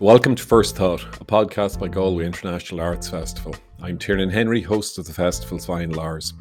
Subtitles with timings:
[0.00, 3.54] Welcome to First Thought, a podcast by Galway International Arts Festival.
[3.80, 6.34] I'm Tiernan Henry, host of the festival's Vinyl Hours.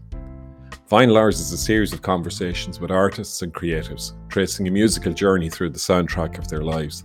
[0.90, 5.52] Vinyl Hours is a series of conversations with artists and creatives, tracing a musical journey
[5.52, 7.03] through the soundtrack of their lives.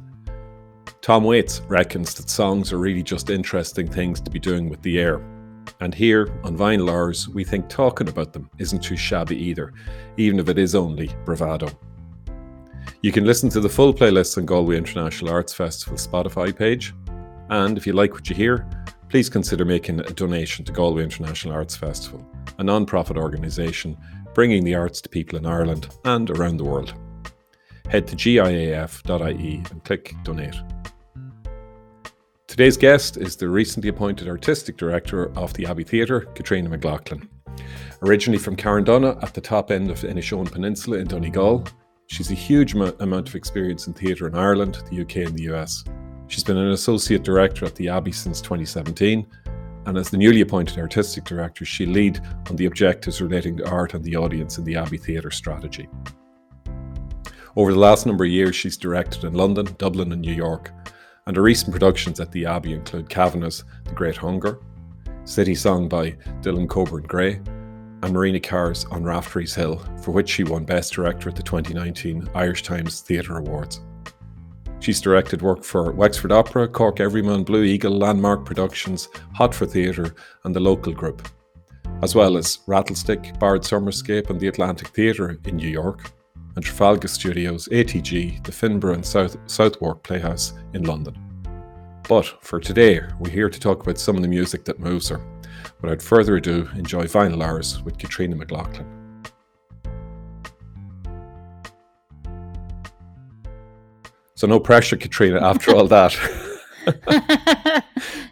[1.03, 4.99] Tom Waits reckons that songs are really just interesting things to be doing with the
[4.99, 5.21] air.
[5.81, 9.75] And here on Vinyl Hours, we think talking about them isn't too shabby either,
[10.17, 11.69] even if it is only bravado.
[13.01, 16.93] You can listen to the full playlist on Galway International Arts Festival Spotify page.
[17.49, 18.69] And if you like what you hear,
[19.09, 23.97] please consider making a donation to Galway International Arts Festival, a non profit organisation
[24.35, 26.93] bringing the arts to people in Ireland and around the world.
[27.89, 30.57] Head to giaf.ie and click donate.
[32.49, 37.29] Today's guest is the recently appointed artistic director of the Abbey Theatre, Katrina McLaughlin.
[38.03, 41.65] Originally from Carndonagh at the top end of the Inishowen Peninsula in Donegal,
[42.09, 45.85] She's a huge amount of experience in theatre in Ireland, the UK, and the US.
[46.27, 49.27] She's been an associate director at the Abbey since 2017,
[49.85, 53.93] and as the newly appointed artistic director, she'll lead on the objectives relating to art
[53.93, 55.87] and the audience in the Abbey Theatre strategy.
[57.57, 60.73] Over the last number of years, she's directed in London, Dublin, and New York,
[61.27, 64.61] and her recent productions at the Abbey include Kavanagh's The Great Hunger,
[65.25, 67.43] City Song by Dylan Coburn Gray,
[68.03, 72.29] and Marina Carr's On Raftery's Hill, for which she won Best Director at the 2019
[72.35, 73.81] Irish Times Theatre Awards.
[74.81, 80.15] She's directed work for Wexford Opera, Cork Everyman, Blue Eagle, Landmark Productions, Hot for Theatre,
[80.45, 81.29] and the Local Group,
[82.03, 86.13] as well as Rattlestick, Bard Summerscape, and the Atlantic Theatre in New York,
[86.55, 91.17] and Trafalgar Studios, ATG, the Finborough and South, Southwark Playhouse in London.
[92.09, 95.21] But for today, we're here to talk about some of the music that moves her
[95.81, 98.87] Without further ado, enjoy Vinyl Hours with Katrina McLaughlin.
[104.35, 106.17] So no pressure, Katrina, after all that.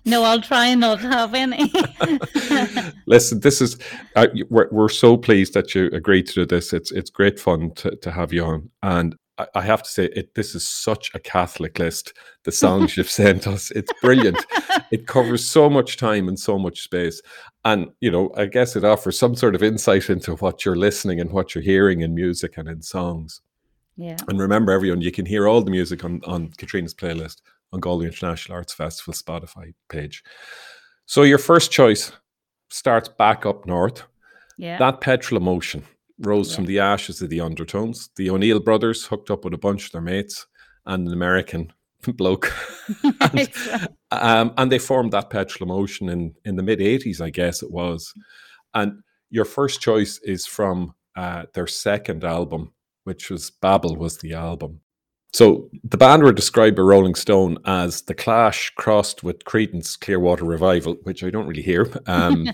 [0.04, 1.72] no, I'll try and not have any.
[3.06, 3.76] Listen, this is
[4.14, 6.72] uh, we're, we're so pleased that you agreed to do this.
[6.72, 9.16] It's it's great fun to, to have you on, and
[9.54, 10.34] I, have to say it.
[10.34, 12.14] This is such a Catholic list.
[12.44, 14.44] The songs you've sent us, it's brilliant.
[14.90, 17.20] it covers so much time and so much space,
[17.64, 21.20] and you know, I guess it offers some sort of insight into what you're listening
[21.20, 23.40] and what you're hearing in music and in songs.
[23.96, 24.16] Yeah.
[24.28, 27.42] And remember, everyone, you can hear all the music on on Katrina's playlist
[27.72, 30.22] on Galway International Arts Festival Spotify page.
[31.06, 32.12] So your first choice
[32.70, 34.02] starts back up north.
[34.58, 34.78] Yeah.
[34.78, 35.84] That petrol emotion
[36.18, 36.56] rose yeah.
[36.56, 38.10] from the ashes of the undertones.
[38.16, 40.46] The O'Neill brothers hooked up with a bunch of their mates
[40.86, 41.72] and an American
[42.14, 42.52] bloke.
[43.20, 43.48] and,
[44.10, 47.70] um, and, they formed that petrol emotion in, in the mid 80s, I guess it
[47.70, 48.12] was.
[48.74, 52.72] And your first choice is from uh, their second album,
[53.04, 54.80] which was Babel was the album.
[55.32, 60.44] So the band were described by Rolling Stone as the Clash crossed with Creedence Clearwater
[60.44, 61.90] Revival, which I don't really hear.
[62.06, 62.48] Um,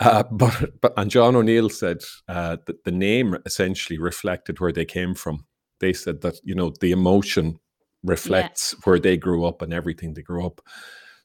[0.00, 4.84] uh, but, but and John O'Neill said uh, that the name essentially reflected where they
[4.84, 5.46] came from.
[5.80, 7.58] They said that you know the emotion
[8.02, 8.80] reflects yeah.
[8.84, 10.60] where they grew up and everything they grew up.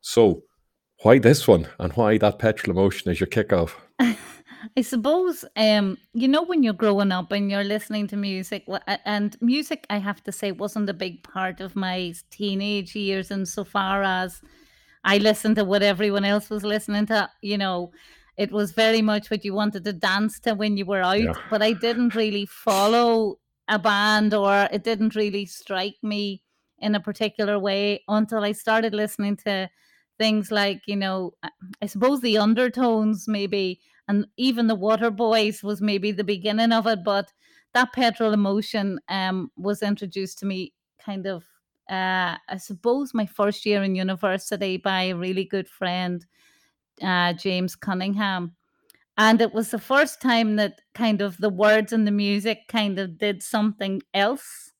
[0.01, 0.43] So
[1.01, 3.75] why this one and why that petrol emotion is your kickoff?
[4.77, 8.65] I suppose, um, you know, when you're growing up and you're listening to music,
[9.05, 14.03] and music, I have to say, wasn't a big part of my teenage years, insofar
[14.03, 14.41] as
[15.03, 17.29] I listened to what everyone else was listening to.
[17.41, 17.91] You know,
[18.37, 21.33] it was very much what you wanted to dance to when you were out, yeah.
[21.49, 26.41] but I didn't really follow a band or it didn't really strike me
[26.79, 29.69] in a particular way until I started listening to
[30.17, 31.33] things like, you know,
[31.81, 37.03] I suppose the undertones maybe and even the Waterboys was maybe the beginning of it,
[37.03, 37.31] but
[37.73, 40.73] that petrol emotion um, was introduced to me
[41.03, 41.43] kind of,
[41.89, 46.25] uh, I suppose, my first year in university by a really good friend,
[47.01, 48.55] uh, James Cunningham.
[49.17, 52.97] And it was the first time that kind of the words and the music kind
[52.97, 54.71] of did something else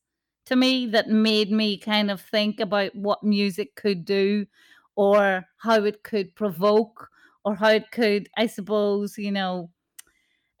[0.46, 4.46] to me that made me kind of think about what music could do
[4.96, 7.08] or how it could provoke
[7.44, 9.70] or how it could, I suppose, you know,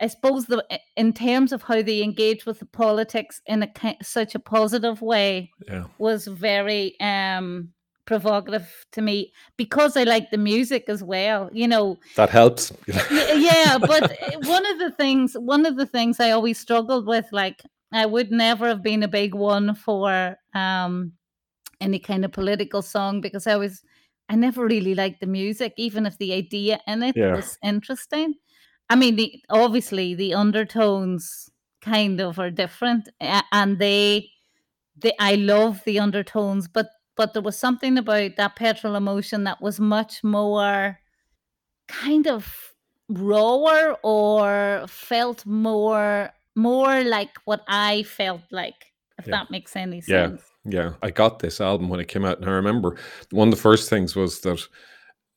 [0.00, 0.64] I suppose the
[0.96, 5.52] in terms of how they engage with the politics in a such a positive way
[5.68, 5.84] yeah.
[5.98, 7.72] was very um
[8.06, 11.50] provocative to me because I like the music as well.
[11.52, 12.72] You know that helps.
[13.10, 14.12] yeah, but
[14.44, 17.62] one of the things, one of the things I always struggled with, like
[17.92, 21.12] I would never have been a big one for um
[21.80, 23.82] any kind of political song because I was
[24.28, 27.34] I never really liked the music, even if the idea in it yeah.
[27.34, 28.34] was interesting.
[28.88, 31.50] I mean, the obviously the undertones
[31.82, 34.30] kind of are different, and they,
[34.96, 39.60] they I love the undertones, but but there was something about that petrol emotion that
[39.60, 40.98] was much more
[41.88, 42.72] kind of
[43.08, 49.32] rawer or felt more more like what I felt like, if Yeah.
[49.32, 50.42] that makes any sense.
[50.42, 50.50] Yeah.
[50.66, 52.96] Yeah, I got this album when it came out, and I remember
[53.30, 54.66] one of the first things was that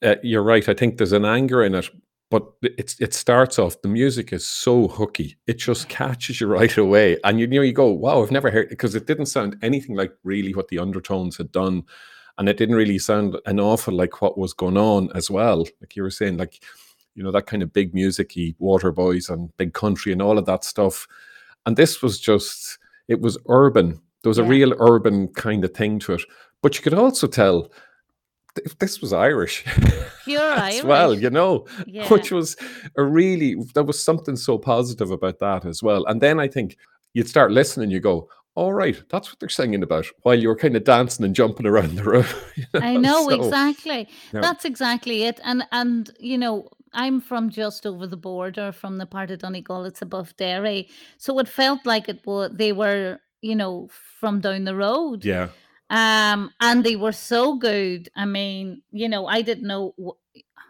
[0.02, 0.70] uh, you're right.
[0.70, 1.90] I think there's an anger in it,
[2.30, 3.82] but it's it starts off.
[3.82, 7.74] The music is so hooky; it just catches you right away, and you know you
[7.74, 11.38] go, "Wow, I've never heard," because it didn't sound anything like really what the Undertones
[11.38, 11.84] had done,
[12.38, 15.60] and it didn't really sound an awful like what was going on as well.
[15.80, 16.62] Like you were saying, like
[17.16, 20.46] you know that kind of big musicy Water Boys and Big Country and all of
[20.46, 21.08] that stuff,
[21.66, 22.78] and this was just
[23.08, 24.02] it was urban.
[24.24, 26.24] There was a real urban kind of thing to it,
[26.62, 27.72] but you could also tell
[28.58, 29.64] th- this was Irish
[30.26, 32.08] Pure as well, you know, Yeah.
[32.10, 32.56] which was
[32.98, 36.06] a really there was something so positive about that as well.
[36.06, 36.78] And then I think
[37.14, 40.76] you'd start listening, you go, "All right, that's what they're singing about," while you're kind
[40.76, 42.26] of dancing and jumping around the room.
[42.56, 44.08] you I know So, exactly.
[44.34, 45.40] That's exactly it.
[45.44, 49.86] And and you know, I'm from just over the border from the part of Donegal.
[49.86, 53.90] It's above Derry, so it felt like it was they were, you know,
[54.20, 55.24] from down the road.
[55.26, 55.48] yeah,
[55.90, 58.10] Um, and they were so good.
[58.16, 59.96] I mean, you know, I didn't know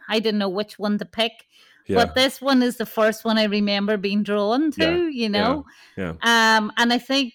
[0.09, 1.45] I didn't know which one to pick,
[1.87, 5.05] yeah, but this one is the first one I remember being drawn to.
[5.05, 5.65] Yeah, You know,
[5.97, 7.33] yeah, um, and I think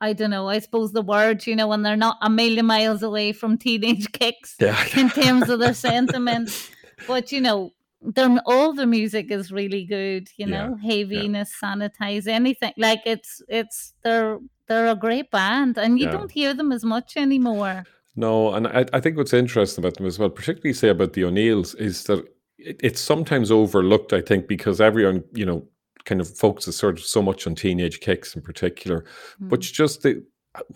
[0.00, 0.48] I don't know.
[0.48, 4.10] I suppose the words, you know, when they're not a million miles away from teenage
[4.20, 4.84] kicks yeah.
[4.96, 6.70] in terms of their sentiments.
[7.08, 10.28] But you know, their all the music is really good.
[10.36, 14.38] You Yeah, know, Hey Venus, Sanitize, anything like it's it's they're
[14.72, 16.12] they're a great band, and you Yeah.
[16.12, 17.84] don't hear them as much anymore.
[18.16, 21.24] No, and I, I think what's interesting about them as well, particularly say about the
[21.24, 22.20] O'Neills, is that
[22.58, 24.12] it, it's sometimes overlooked.
[24.12, 25.66] I think because everyone, you know,
[26.04, 29.04] kind of focuses sort of so much on teenage kicks in particular,
[29.40, 29.72] but Mm.
[29.72, 30.22] just the,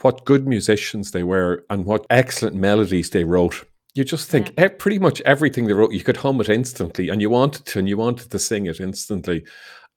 [0.02, 3.64] what good musicians they were and what excellent melodies they wrote.
[3.94, 4.68] You just think Yeah.
[4.68, 7.88] pretty much everything they wrote, you could hum it instantly, and you wanted to, and
[7.88, 9.44] you wanted to sing it instantly,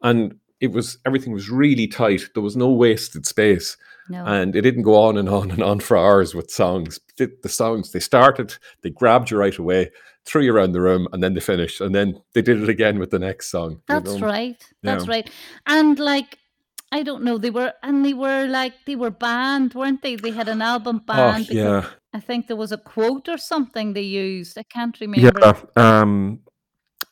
[0.02, 2.24] and it was everything was really tight.
[2.34, 3.78] There was no wasted space
[4.10, 7.00] No, and it didn't go on and on and on for hours with songs.
[7.18, 9.92] The, the songs they started, they grabbed you right away,
[10.26, 12.98] threw you around the room, and then they finished, and then they did it again
[13.00, 13.72] with the next song.
[13.74, 14.28] you that's know?
[14.28, 14.64] right.
[14.84, 15.12] That's Yeah.
[15.12, 15.30] right.
[15.68, 16.38] And like.
[16.92, 17.38] I don't know.
[17.38, 20.16] They were and they were like they were banned, weren't they?
[20.16, 21.86] They had an album Oh banned because yeah,
[22.16, 24.58] I think there was a quote or something they used.
[24.58, 25.40] I can't remember.
[25.40, 25.54] yeah.
[26.02, 26.40] Um,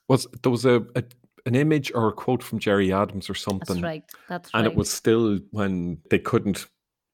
[0.07, 1.03] was there was a, a
[1.45, 4.03] an image or a quote from Gerry Adams or That's something, right.
[4.27, 4.65] That's and right.
[4.65, 6.65] And it was still when they couldn't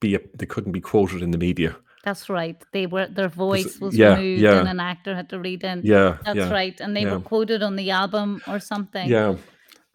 [0.03, 1.75] be they couldn't be quoted in the media.
[2.03, 2.61] That's right.
[2.73, 4.59] They were their voice was yeah, removed yeah.
[4.59, 5.81] and an actor had to read in.
[5.83, 6.77] Yeah, That's yeah, right.
[6.81, 9.09] And they were quoted on the album or something.
[9.09, 9.35] yeah.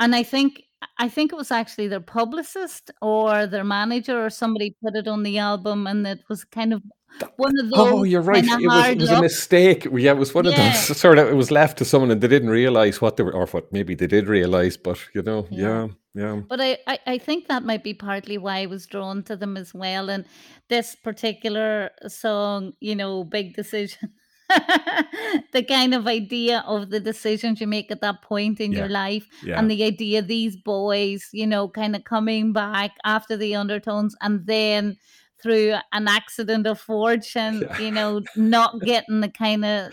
[0.01, 0.63] And I think
[0.97, 5.23] I think it was actually their publicist or their manager or somebody put it on
[5.23, 6.83] the album and it was kind of
[7.37, 8.45] one of oh, those Oh, you're right.
[8.45, 9.87] It was, it was a mistake.
[9.93, 10.73] Yeah, it was one of Yeah.
[10.73, 11.29] those sort of.
[11.29, 13.95] It was left to someone, and they didn't realize what they were, or what maybe
[13.95, 14.77] they did realize.
[14.77, 15.89] But you know, Yeah.
[16.15, 19.23] yeah, yeah, But I, I, I think that might be partly why I was drawn
[19.25, 20.11] to them as well.
[20.11, 20.25] And
[20.69, 24.13] this particular song, you know, Big Decision,
[25.53, 29.27] the kind of idea of the decisions you make at that point in your life,
[29.43, 33.55] yeah, and the idea of these boys, you know, kind of coming back after the
[33.55, 34.97] undertones and then
[35.43, 37.79] through an accident of fortune, Yeah.
[37.79, 39.93] you know, not getting the kind of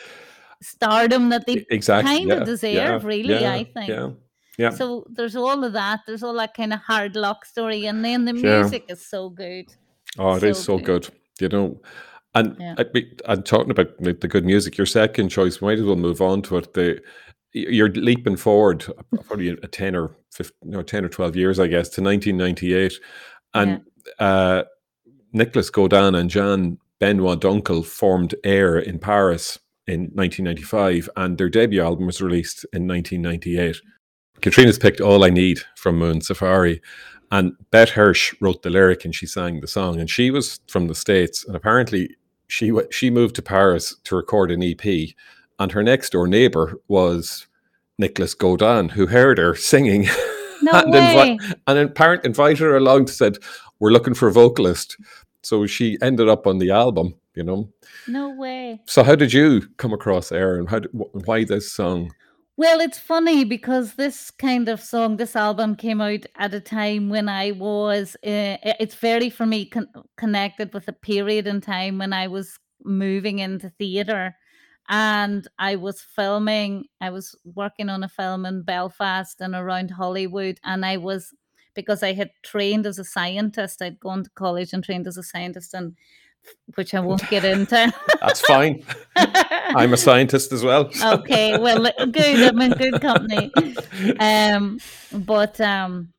[0.62, 2.12] stardom that they exactly.
[2.18, 3.90] kind Yeah, of yeah, deserve, really, yeah, I think.
[3.90, 4.10] yeah,
[4.58, 4.70] yeah.
[4.72, 6.00] So there's all of that.
[6.08, 8.62] There's all that kind of hard luck story, and then the Yeah.
[8.62, 9.66] music is so good.
[10.18, 11.10] Oh, it is so so good.
[11.40, 11.82] You know,
[12.34, 12.76] and Yeah.
[12.78, 12.86] I,
[13.26, 16.58] and talking about the good music, your second choice, might as well move on to
[16.58, 16.74] it.
[16.74, 17.02] The
[17.54, 18.86] you're leaping forward
[19.28, 23.00] probably a ten or 15, no, ten or twelve years, I guess, to 1998,
[23.54, 23.82] and
[24.20, 24.64] uh,
[25.36, 31.84] Nicolas Godin and Jean Benoit Dunkel formed Air in Paris in 1995, and their debut
[31.84, 33.82] album was released in 1998.
[34.42, 36.82] Katrina's picked All I Need from Moon Safari,
[37.32, 40.00] and Beth Hirsch wrote the lyric and she sang the song.
[40.00, 42.16] And she was from the States, and apparently
[42.48, 45.10] she w- she moved to Paris to record an EP,
[45.60, 47.48] and her next door neighbor was
[47.98, 50.08] Nicolas Godin, who heard her singing.
[50.62, 53.38] No and, invi- and parent invited her along to said,
[53.80, 54.96] We're looking for a vocalist.
[55.46, 57.70] So she ended up on the album, you know.
[58.08, 58.82] No way.
[58.86, 62.12] So how did you come across Air and how did, wh- why this song?
[62.58, 67.10] Well, it's funny because this kind of song, this album came out at a time
[67.10, 71.98] when I was, uh, it's very for me con- connected with a period in time
[71.98, 74.36] when I was moving into theatre
[74.88, 80.60] and I was filming, I was working on a film in Belfast and around Hollywood,
[80.64, 81.34] and I was
[81.76, 83.82] because I had trained as a scientist.
[83.82, 85.96] I'd gone to college and trained as a scientist, and
[86.76, 87.92] which I won't get into.
[88.22, 88.84] That's fine.
[89.16, 90.92] I'm a scientist as well.
[90.92, 92.40] so- okay, well, good.
[92.50, 93.52] I'm in good company.
[94.20, 94.80] Um,
[95.14, 96.12] but um,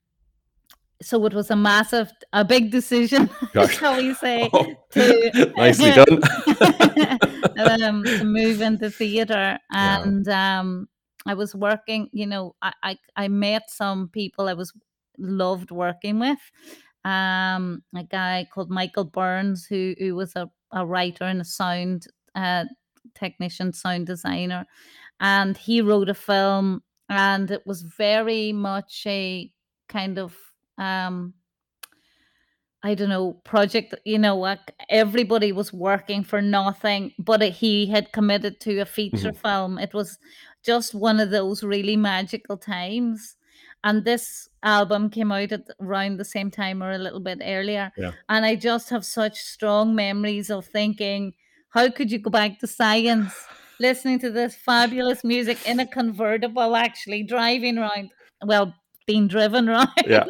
[1.02, 3.28] so it was a massive, a big decision,
[3.70, 6.22] shall we say, Oh, to nicely done.
[7.82, 10.02] um, to move into theatre Yeah.
[10.02, 10.88] and um,
[11.26, 12.08] I was working.
[12.12, 14.72] You know, I, I I met some people I was
[15.18, 16.38] loved working with.
[17.04, 22.06] Um, a guy called Michael Burns who who was a, a writer and a sound
[22.34, 22.64] uh,
[23.14, 24.66] technician, sound designer,
[25.20, 29.52] and he wrote a film, and it was very much a
[29.88, 30.36] kind of
[30.78, 31.34] um
[32.82, 38.12] I don't know, project, you know, like everybody was working for nothing, but he had
[38.12, 39.78] committed to a feature film.
[39.78, 40.18] It was
[40.64, 43.35] just one of those really magical times.
[43.86, 47.92] And this album came out at around the same time or a little bit earlier.
[47.96, 48.10] Yeah.
[48.28, 51.32] And I just have such strong memories of thinking,
[51.70, 53.32] how could you go back to science
[53.78, 58.10] listening to this fabulous music in a convertible, actually driving around,
[58.44, 58.74] well,
[59.06, 60.24] being driven around Yeah.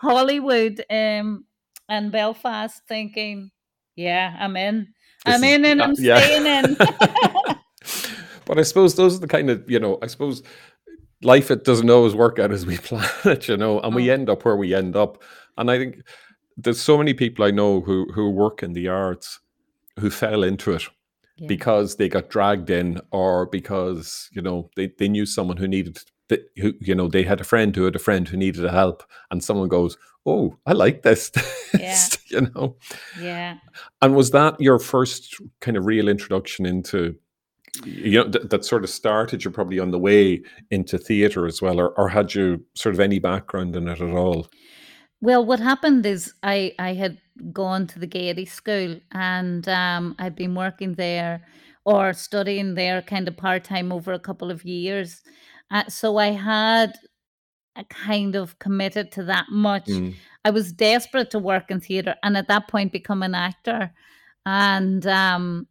[0.00, 1.44] Hollywood um,
[1.90, 3.50] and Belfast thinking,
[3.96, 4.88] yeah, I'm in.
[5.26, 6.20] This I'm is- in and uh, I'm yeah.
[6.20, 6.76] staying in.
[8.46, 10.42] but I suppose those are the kind of, you know, I suppose
[11.24, 14.14] life it doesn't always work out as we plan it, you know, and we Oh.
[14.14, 15.22] end up where we end up.
[15.58, 16.02] And I think
[16.56, 19.40] there's so many people I know who who work in the arts
[20.00, 20.84] who fell into it
[21.36, 21.46] Yeah.
[21.48, 25.98] because they got dragged in or because, you know, they, they knew someone who needed
[26.28, 29.02] that who you know they had a friend who had a friend who needed help
[29.30, 31.30] and someone goes oh i like this
[31.78, 31.98] Yeah.
[32.28, 32.76] you know
[33.20, 33.58] yeah.
[34.00, 37.14] and was that your first kind of real introduction into
[37.84, 41.60] you know th- that sort of started you probably on the way into theater as
[41.60, 44.46] well or, or had you sort of any background in it at all
[45.24, 47.16] Well, what happened is I I had
[47.50, 51.42] gone to the Gaiety School and um, I'd been working there
[51.84, 55.22] or studying there kind of part time over a couple of years.
[55.70, 56.92] Uh, so I had
[57.76, 59.86] a kind of committed to that much.
[59.86, 60.14] Mm,
[60.44, 63.92] I was desperate to work in theatre and at that point become an actor.
[64.44, 65.66] And um,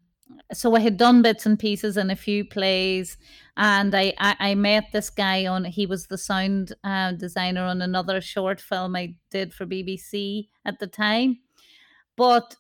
[0.52, 3.18] so I had done bits and pieces in a few plays,
[3.58, 5.66] and I I, I met this guy on.
[5.66, 10.80] He was the sound uh, designer on another short film I did for BBC at
[10.80, 11.40] the time,
[12.16, 12.56] but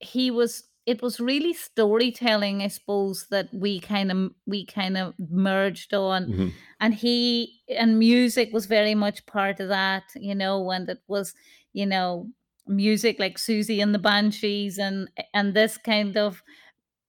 [0.00, 0.64] he was.
[0.86, 6.26] It was really storytelling, I suppose, that we kind of we kind of merged on
[6.26, 6.52] mhm.
[6.80, 11.34] and he and music was very much part of that you know and it was
[11.72, 12.28] you know
[12.66, 16.42] music like siouxsie and the banshees and and this kind of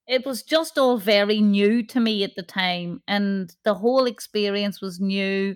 [0.08, 4.82] it was just all very new to me at the time and the whole experience
[4.82, 5.56] was new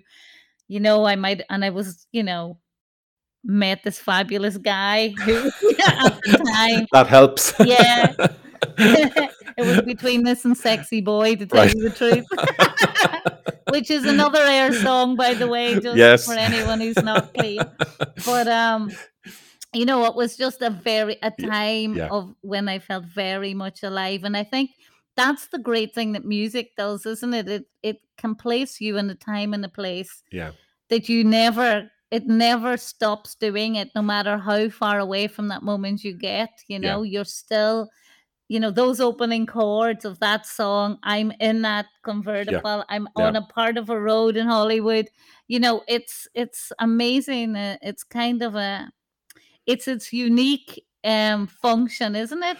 [0.68, 2.58] you know i might and i was you know
[3.44, 5.34] met this fabulous guy who
[5.86, 8.12] at the time that helps Yeah.
[8.78, 11.74] it was between this and sexy boy to tell Right.
[11.74, 12.24] you the truth
[13.70, 16.26] which is another air song by the way just Yes.
[16.26, 17.60] for anyone who's not clean
[18.24, 18.90] but um
[19.72, 22.10] you know it was just a very a time yeah.
[22.10, 24.70] of when i felt very much alive and i think
[25.16, 29.10] that's the great thing that music does isn't it it it can place you in
[29.10, 30.52] a time and a place yeah
[30.88, 35.62] that you never it never stops doing it no matter how far away from that
[35.62, 36.88] moment you get you Yeah.
[36.88, 37.88] know you're still
[38.48, 43.32] you know those opening chords of that song i'm in that convertible i'm Yeah.
[43.32, 45.08] on a part of a road in hollywood
[45.48, 48.90] you know it's it's amazing uh, it's kind of a
[49.66, 52.56] it's its unique um function isn't it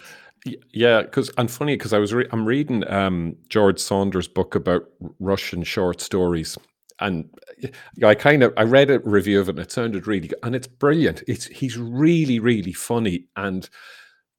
[0.73, 4.83] Yeah, because and funny because I was re- I'm reading um, George Saunders' book about
[5.19, 6.57] Russian short stories,
[6.99, 7.29] and
[7.63, 10.39] uh, I kind of I read a review of it and it sounded really good,
[10.43, 11.23] and it's brilliant.
[11.27, 13.69] It's he's really really funny and.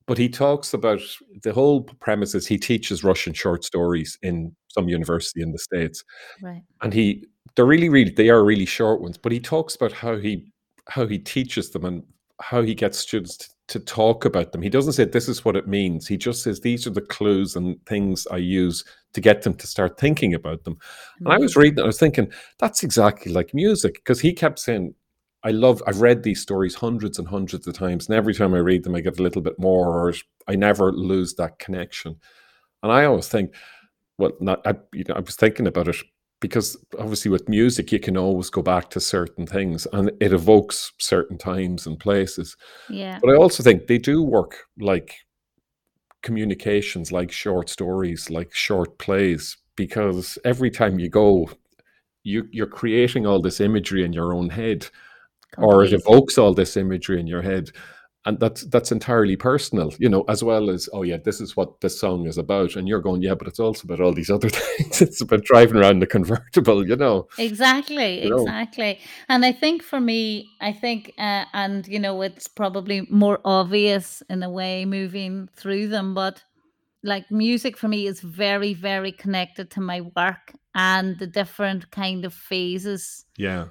[0.06, 1.00] But he talks about
[1.44, 6.04] the whole premise is he teaches Russian short stories in some university in the States
[6.42, 7.24] right and he
[7.56, 10.52] they're really really they are really short ones but he talks about how he
[10.88, 12.02] how he teaches them and
[12.40, 14.62] how he gets students to, to talk about them.
[14.62, 16.06] He doesn't say this is what it means.
[16.06, 19.66] He just says these are the clues and things i use to get them to
[19.66, 20.76] start thinking about them.
[21.20, 21.40] And i mm.
[21.40, 24.94] was reading i was thinking that's exactly like music because he kept saying
[25.44, 28.58] i love i've read these stories hundreds and hundreds of times and every time i
[28.58, 30.12] read them i get a little bit more or
[30.48, 32.16] i never lose that connection.
[32.82, 33.54] And i always think
[34.18, 35.96] well not I, you know, I was thinking about it
[36.40, 40.92] because obviously with music you can always go back to certain things and it evokes
[40.98, 42.56] certain times and places.
[42.88, 43.18] Yeah.
[43.22, 45.14] But i also think they do work like
[46.22, 51.48] communications like short stories like short plays because every time you go
[52.22, 54.88] you you're creating all this imagery in your own head
[55.58, 57.70] or it evokes all this imagery in your head
[58.26, 61.80] and that's that's entirely personal you know as well as oh yeah this is what
[61.80, 62.76] this song is about.
[62.76, 65.02] And you're going yeah but it's also about all these other things.
[65.02, 67.28] It's about driving around the convertible you know?
[67.38, 68.42] Exactly, you know?
[68.42, 69.00] exactly.
[69.28, 74.22] And I think for me, I think, uh, and you know, it's probably more obvious
[74.28, 76.42] in a way moving through them, but
[77.02, 82.24] like music for me is very, very connected to my work and the different kind
[82.24, 83.66] of phases yeah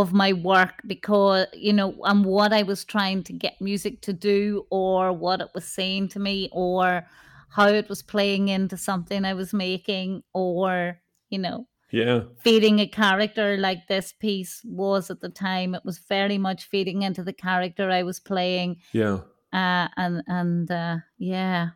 [0.00, 4.12] of my work because, you know, and what I was trying to get music to
[4.12, 7.06] do or what it was saying to me or
[7.50, 12.86] how it was playing into something I was making or, you know yeah feeding a
[12.86, 15.74] character like this piece was at the time.
[15.74, 18.76] It was very much feeding into the character I was playing.
[18.92, 19.18] yeah
[19.52, 21.70] Uh, and and uh, yeah,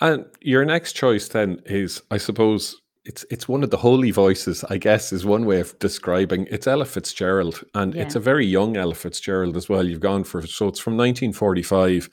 [0.00, 4.64] and your next choice then is i suppose it's it's one of the holy voices
[4.70, 8.76] i guess is one way of describing it's ella fitzgerald and it's a very young
[8.76, 9.86] ella fitzgerald as well.
[9.86, 12.08] You've gone for so it's from 1945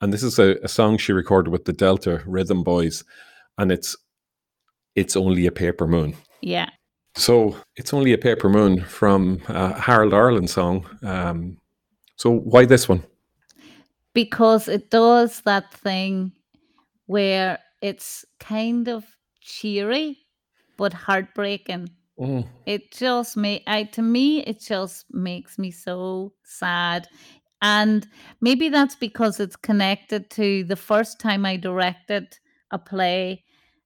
[0.00, 3.04] and this is a, a song she recorded with the delta rhythm boys
[3.58, 3.96] and it's
[4.94, 6.14] it's only a paper moon.
[6.40, 6.70] Yeah.
[7.14, 11.58] so it's only a paper moon from a harold arlen song um,
[12.16, 13.02] so why this one?
[14.14, 16.32] Because it does that thing
[17.06, 19.04] where it's kind of
[19.40, 20.21] cheery
[20.82, 21.90] but heartbreaking.
[22.18, 27.08] Mm, It just may I to me it just makes me so sad.
[27.62, 28.08] And
[28.40, 32.38] maybe that's because it's connected to the first time I directed
[32.72, 33.44] a play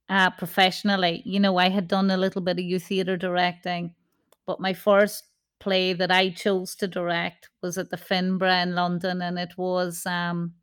[0.09, 1.23] uh, professionally.
[1.26, 3.95] You know, I had done a little bit of youth theatre directing,
[4.47, 5.25] but my first
[5.61, 10.07] play that I chose to direct was at the Finborough in London, and it was
[10.07, 10.55] um,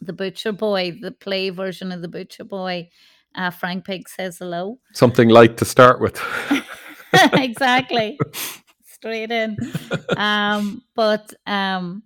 [0.00, 2.90] The Butcher Boy, the play version of The Butcher Boy.
[3.36, 4.78] Uh, Frank Pig says hello.
[4.92, 6.20] something light to start with
[7.34, 8.18] exactly.
[8.84, 9.56] Straight in.
[10.16, 12.02] Um, but um,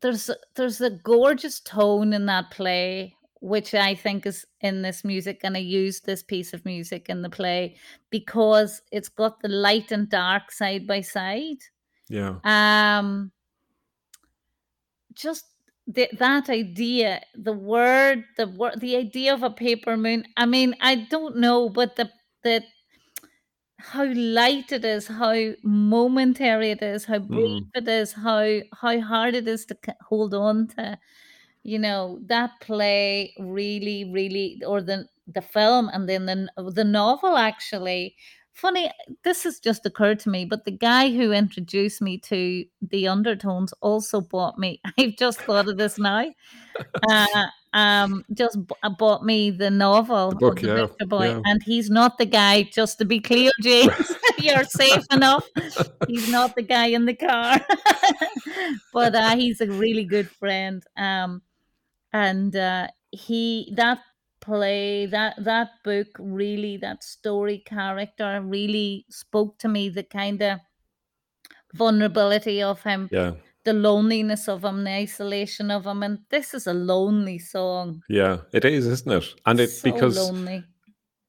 [0.00, 5.40] there's there's a gorgeous tone in that play which I think is in this music
[5.44, 7.76] and I use this piece of music in the play
[8.10, 11.58] because it's got the light and dark side by side.
[12.08, 13.30] yeah Um
[15.14, 15.44] just
[15.88, 20.24] the, that idea, the word, the word, the idea of a paper moon.
[20.36, 22.10] I mean, I don't know, but the
[22.44, 22.62] the
[23.78, 29.00] how light it is, how momentary it is, how brief Mm, it is, how how
[29.00, 30.98] hard it is to c- hold on to.
[31.64, 37.36] You know that play really, really, or the the film, and then the the novel.
[37.36, 38.16] Actually,
[38.58, 38.90] funny.
[39.24, 43.72] This has just occurred to me, but the guy who introduced me to the undertones
[43.80, 44.80] also bought me.
[44.98, 46.26] I've just thought of this now
[47.08, 51.28] uh, um, just b- uh, bought me the novel the of book the yeah Boy,
[51.28, 52.64] yeah and he's not the guy.
[52.64, 55.46] Just to be clear, James, you're safe enough.
[56.06, 57.60] He's not the guy in the car,
[58.92, 60.82] but uh, he's a really good friend.
[60.96, 61.42] Um,
[62.12, 64.00] and uh, he that
[64.48, 69.88] play that that book really that story character really spoke to me.
[69.90, 70.60] The kind of
[71.74, 73.32] vulnerability of him, yeah
[73.64, 78.00] the loneliness of him, the isolation of him, and this is a lonely song.
[78.08, 79.24] Yeah, it is, isn't it?
[79.44, 80.64] And it So because lonely.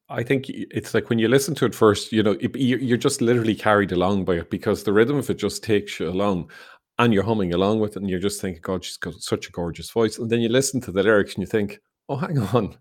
[0.07, 3.03] I think it's like when you listen to it first, you know, it, you- you're
[3.09, 6.49] just literally carried along by it because the rhythm of it just takes you along,
[6.97, 9.51] and you're humming along with it, and you're just thinking, God, she's got such a
[9.51, 10.17] gorgeous voice.
[10.17, 12.77] And then you listen to the lyrics and you think, Oh, hang on,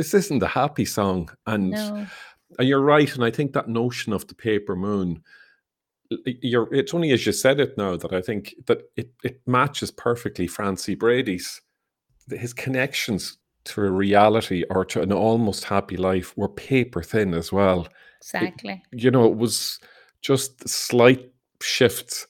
[0.00, 1.28] this isn't a happy song.
[1.46, 2.06] And No.
[2.58, 3.14] and you're right.
[3.14, 5.22] And I think that notion of the paper moon,
[6.24, 9.90] you're it's only as you said it now that I think that it it matches
[9.90, 11.60] perfectly Francie Brady's
[12.30, 17.52] his connections to a reality or to an almost happy life were paper thin as
[17.52, 17.82] well.
[17.84, 17.90] It,
[18.22, 18.82] Exactly.
[18.92, 19.78] you know, it was
[20.22, 21.30] just slight
[21.62, 22.26] shifts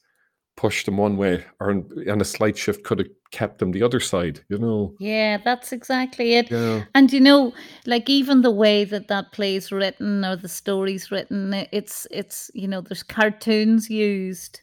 [0.56, 4.00] pushed him one way, or and a slight shift could have kept them the other
[4.00, 4.40] side.
[4.48, 6.50] You know, Yeah, that's exactly it.
[6.50, 7.52] yeah, And you know,
[7.86, 12.68] like even the way that that play's written or the story's written, it's it's you
[12.68, 14.60] know, there's cartoons used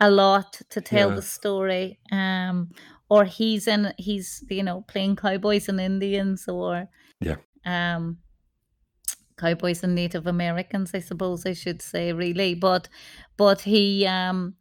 [0.00, 1.98] a lot to tell yeah, the story.
[2.10, 2.70] Um,
[3.08, 6.88] or he's in he's you know playing cowboys and Indians or
[7.20, 7.36] yeah,
[7.66, 8.18] um
[9.36, 12.54] cowboys and Native Americans, I suppose I should say, really.
[12.54, 12.88] But
[13.36, 14.54] but he um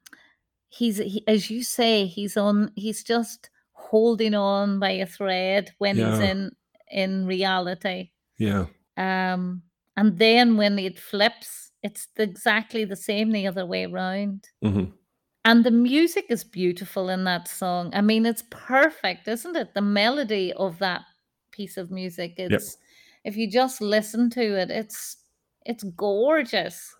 [0.71, 5.97] he's he, as you say, he's on he's just holding on by a thread when
[5.97, 6.51] he's in
[6.91, 8.11] in reality.
[8.37, 9.63] yeah, Um
[9.97, 14.49] and then when it flips, it's exactly the same the other way around.
[14.63, 14.85] hmm
[15.45, 17.91] And the music is beautiful in that song.
[17.95, 19.73] I mean, it's perfect, isn't it?
[19.73, 21.01] The melody of that
[21.51, 22.35] piece of music.
[22.49, 22.77] yep, It's
[23.23, 25.17] if you just listen to it, it's
[25.65, 26.95] it's gorgeous,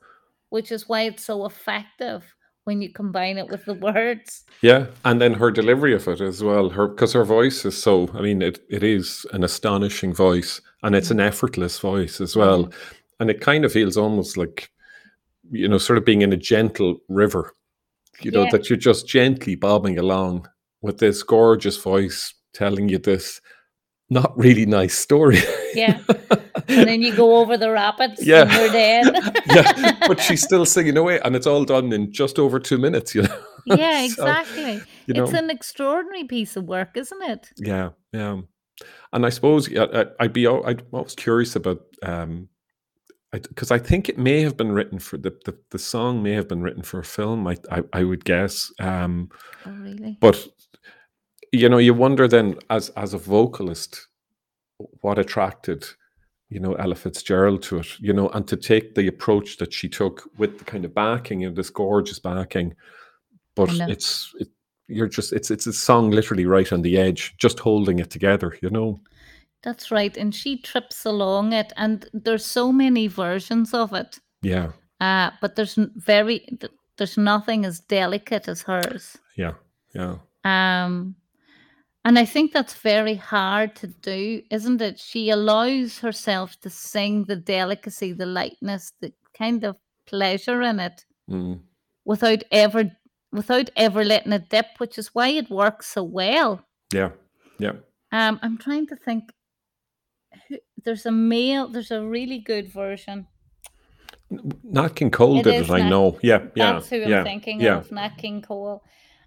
[0.49, 2.35] which is why it's so effective.
[2.65, 4.43] When you combine it with the words.
[4.61, 6.69] Yeah, and then her delivery of it as well.
[6.69, 8.09] Her because her voice is so.
[8.13, 11.25] I mean, it, it is an astonishing voice, and it's an mm.
[11.25, 12.73] effortless voice as well, mm.
[13.19, 14.69] and it kind of feels almost like,
[15.51, 17.53] you know, sort of being in a gentle river.
[18.21, 18.51] You know Yeah.
[18.51, 20.47] that you're just gently bobbing along
[20.81, 23.41] with this gorgeous voice telling you this
[24.11, 25.39] not really nice story.
[25.73, 25.99] Yeah.
[26.67, 28.43] And then you go over the rapids Yeah.
[28.43, 29.05] and you're dead.
[29.55, 33.13] yeah, but she's still singing away, and it's all done in just over two minutes.
[33.15, 33.37] You know.
[33.65, 34.81] yeah, So, exactly.
[35.05, 37.49] you know, It's an extraordinary piece of work, isn't it?
[37.57, 38.41] Yeah, yeah.
[39.11, 42.47] And I suppose I- I'd be I was curious about um
[43.31, 46.47] because I, think it may have been written for the, the the song may have
[46.47, 47.47] been written for a film.
[47.47, 48.71] I I, I would guess.
[48.79, 49.29] Um,
[49.65, 50.17] Oh, really?
[50.21, 50.47] but
[51.51, 54.07] you know, you wonder then as as a vocalist,
[55.01, 55.85] what attracted
[56.49, 57.99] you know Ella Fitzgerald to it.
[57.99, 61.45] You know, and to take the approach that she took with the kind of backing
[61.45, 62.75] and this gorgeous backing,
[63.55, 64.49] but it's it,
[64.87, 68.57] you're just it's it's a song literally right on the edge, just holding it together.
[68.61, 68.99] You know.
[69.63, 70.17] That's right.
[70.17, 74.19] And she trips along it, and there's so many versions of it.
[74.41, 76.47] Yeah, Uh, but there's very
[76.97, 79.17] there's nothing as delicate as hers.
[79.37, 79.53] yeah,
[79.93, 81.15] yeah, Um,
[82.03, 84.99] and I think that's very hard to do, isn't it?
[84.99, 91.05] She allows herself to sing the delicacy, the lightness, the kind of pleasure in it
[91.29, 91.59] mm,
[92.05, 92.91] without ever
[93.31, 96.65] without ever letting it dip, which is why it works so well.
[96.93, 97.11] yeah,
[97.59, 97.73] yeah.
[98.11, 99.31] Um, I'm trying to think.
[100.47, 101.67] Who, there's a male.
[101.67, 103.27] There's a really good version.
[104.63, 105.69] Nat King Cole It did it.
[105.69, 106.17] I know.
[106.21, 107.77] Yeah, yeah, That's who I'm thinking yeah.
[107.77, 108.83] of, Nat King Cole.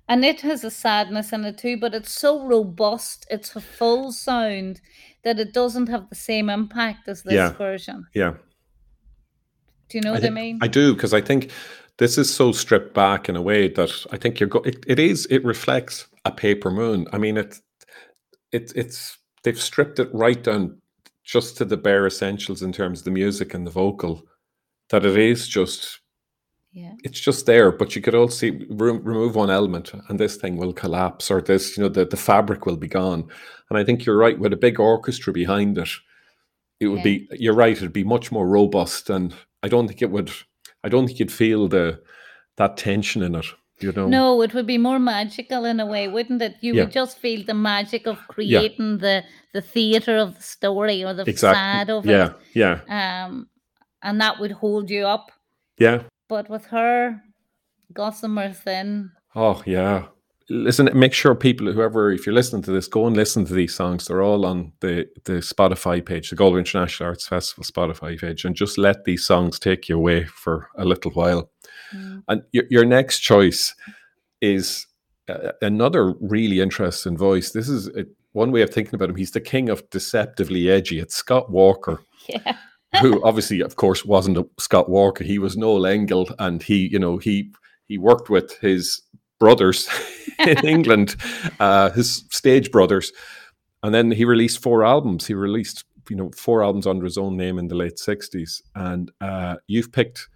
[0.09, 4.13] And it has a sadness in it too, but it's so robust, it's a full
[4.13, 4.81] sound
[5.23, 7.53] that it doesn't have the same impact as this Yeah.
[7.53, 8.07] version.
[8.15, 8.35] yeah.
[9.89, 10.59] Do you know I, what I mean?
[10.63, 11.51] I do because I think
[11.99, 14.61] this is so stripped back in a way that I think you're go.
[14.61, 15.27] It, it is.
[15.31, 17.07] It reflects a paper moon.
[17.13, 17.61] I mean, it,
[18.51, 20.81] it, it's they've stripped it right down
[21.23, 24.23] just to the bare essentials in terms of the music and the vocal.
[24.91, 26.01] That it is just
[26.75, 26.93] yeah.
[27.05, 30.57] it's just there, but you could also see, re- remove one element and this thing
[30.59, 33.27] will collapse, or this, you know, the, the fabric will be gone.
[33.71, 35.89] And I think you're right, with a big orchestra behind it,
[36.81, 37.05] it would Yeah.
[37.05, 39.09] be, you're right, it'd be much more robust.
[39.09, 39.33] And
[39.63, 40.31] I don't think it would,
[40.83, 42.03] I don't think you'd feel the
[42.57, 43.47] that tension in it,
[43.81, 44.07] you know?
[44.07, 46.57] No, it would be more magical in a way, wouldn't it?
[46.61, 46.85] You Yeah.
[46.85, 49.23] would just feel the magic of creating the
[49.55, 51.95] the theater of the story or the facade Exactly.
[51.95, 52.91] of Yeah, yeah, it.
[52.91, 53.49] Um,
[54.03, 55.31] and that would hold you up.
[55.79, 56.03] yeah.
[56.29, 57.23] But with her,
[57.93, 59.13] gossamer thin.
[59.35, 60.07] Oh, yeah.
[60.51, 63.75] Listen, make sure people, whoever, if you're listening to this, go and listen to these
[63.75, 64.07] songs.
[64.07, 68.55] They're all on the, the Spotify page, the Galway International Arts Festival Spotify page, and
[68.55, 71.51] just let these songs take you away for a little while.
[71.95, 72.25] Mm.
[72.29, 73.75] And your, your next choice
[74.43, 74.87] is
[75.29, 77.53] uh, another really interesting voice.
[77.53, 79.17] This is a, one way of thinking about him.
[79.17, 80.99] He's the king of deceptively edgy.
[80.99, 82.57] It's Scott Walker Yeah.
[83.01, 85.25] Who obviously, of course, wasn't a Scott Walker.
[85.25, 87.53] He was Noel Engel, and he, you know, he
[87.87, 89.01] he worked with his
[89.41, 89.89] brothers
[90.39, 91.17] in England,
[91.61, 93.13] uh, his stage brothers,
[93.83, 95.27] and then he released four albums.
[95.27, 99.11] He released, you know, four albums under his own name in the late '60s, and
[99.21, 100.29] uh, you've picked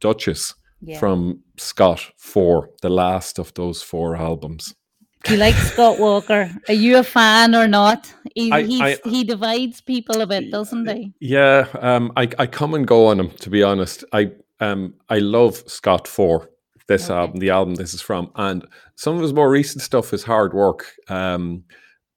[0.00, 0.98] Duchess Yeah.
[0.98, 4.74] from Scott for the last of those four albums.
[5.24, 6.50] Do you like Scott Walker?
[6.68, 8.12] Are you a fan or not?
[8.34, 11.12] He I- he's, I- he divides people a bit, doesn't he?
[11.20, 13.30] Yeah, um, I, I come and go on him.
[13.30, 16.50] To be honest, I um, I love Scott for
[16.88, 17.14] this Okay.
[17.18, 20.52] album, the album this is from, and some of his more recent stuff is hard
[20.52, 20.92] work.
[21.08, 21.64] Um,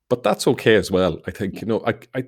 [0.09, 1.17] but that's okay as well.
[1.27, 2.23] I think you know, I I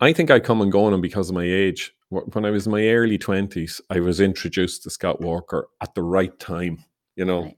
[0.00, 1.92] I think I come and go on him because of my age.
[2.10, 6.02] When I was in my early twenties, I was introduced to Scott Walker at the
[6.02, 6.84] right time.
[7.16, 7.56] You know, Right.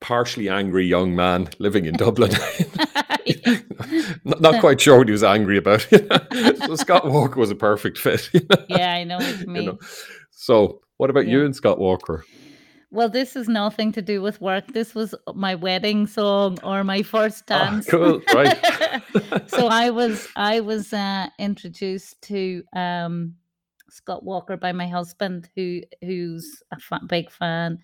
[0.00, 2.32] Partially angry young man living in Dublin.
[4.24, 5.80] not, not quite sure what he was angry about.
[6.58, 8.28] so Scott Walker was a perfect fit.
[8.32, 8.64] you know?
[8.68, 9.78] yeah, I know what you You know.
[10.30, 12.24] So, what about you and Scott Walker?
[12.92, 14.66] Well, this is nothing to do with work.
[14.72, 17.86] This was my wedding song or my first Ah, dance.
[17.86, 18.58] cool, right.
[19.46, 23.36] so I was I was uh, introduced to um,
[23.90, 27.78] Scott Walker by my husband, who who's a fa- big fan.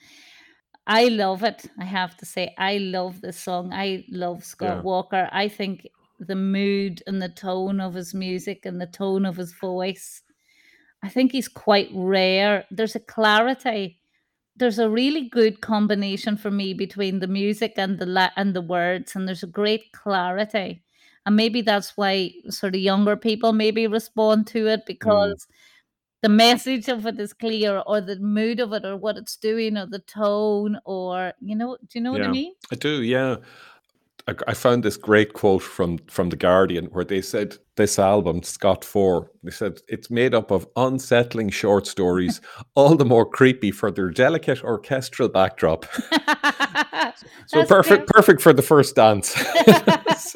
[0.87, 1.67] I love it.
[1.79, 3.73] I have to say, I love this song.
[3.73, 4.83] I love Scott Yeah.
[4.83, 5.29] Walker.
[5.33, 5.89] I think
[6.21, 10.23] the mood and the tone of his music and the tone of his voice.
[11.03, 12.65] I think he's quite rare.
[12.71, 14.01] There's a clarity.
[14.57, 18.63] There's a really good combination for me between the music and the la- and the
[18.63, 20.83] words, and there's a great clarity.
[21.27, 25.35] And maybe that's why sort of younger people maybe respond to it mm.
[25.35, 25.47] because
[26.23, 29.77] the message of it is clear or the mood of it or what it's doing
[29.77, 32.55] or the tone or you know do you know what I mean?
[32.73, 33.03] I do.
[33.03, 33.37] Yeah,
[34.29, 38.43] I, I found this great quote from from the Guardian where they said this album,
[38.43, 39.31] Scott Four.
[39.43, 42.41] They said it's made up of unsettling short stories,
[42.75, 45.87] all the more creepy for their delicate orchestral backdrop.
[47.47, 49.35] So That's perfect, perfect for the first dance.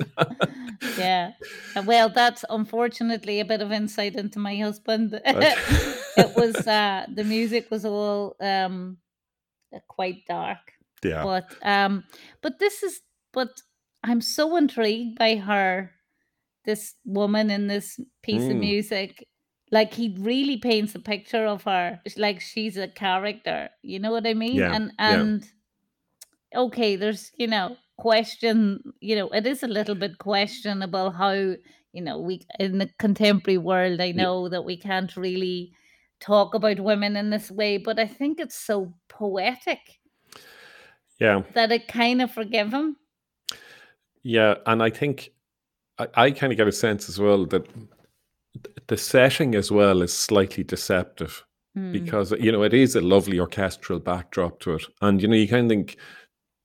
[0.97, 1.33] Yeah.
[1.77, 5.21] Uh, Well, that's unfortunately a bit of insight into my husband.
[6.16, 8.99] It was uh the music was all um
[9.75, 10.59] uh, quite dark.
[11.05, 12.05] yeah, But um
[12.43, 13.01] but this is
[13.33, 13.49] but
[14.03, 15.93] I'm so intrigued by her
[16.64, 18.61] this woman in this piece of Mm.
[18.61, 19.27] music.
[19.71, 22.01] Like he really paints a picture of her.
[22.05, 23.71] It's like she's a character.
[23.83, 24.59] You know what I mean?
[24.59, 25.45] yeah, And yeah, and
[26.55, 32.03] okay, there's, you know, question, you know, it is a little bit questionable how, you
[32.03, 35.73] know, we in the contemporary world, I yeah, know that we can't really
[36.21, 40.01] talk about women in this way, but I think it's so poetic
[41.19, 42.97] yeah, that it kind of forgive him.
[44.23, 44.55] yeah.
[44.67, 45.31] And I think
[45.99, 47.67] I, I kind of get a sense as well that
[48.87, 51.45] the setting as well is slightly deceptive.
[51.77, 51.93] Hmm.
[51.93, 55.47] because you know it is a lovely orchestral backdrop to it and you know you
[55.47, 55.97] kind of think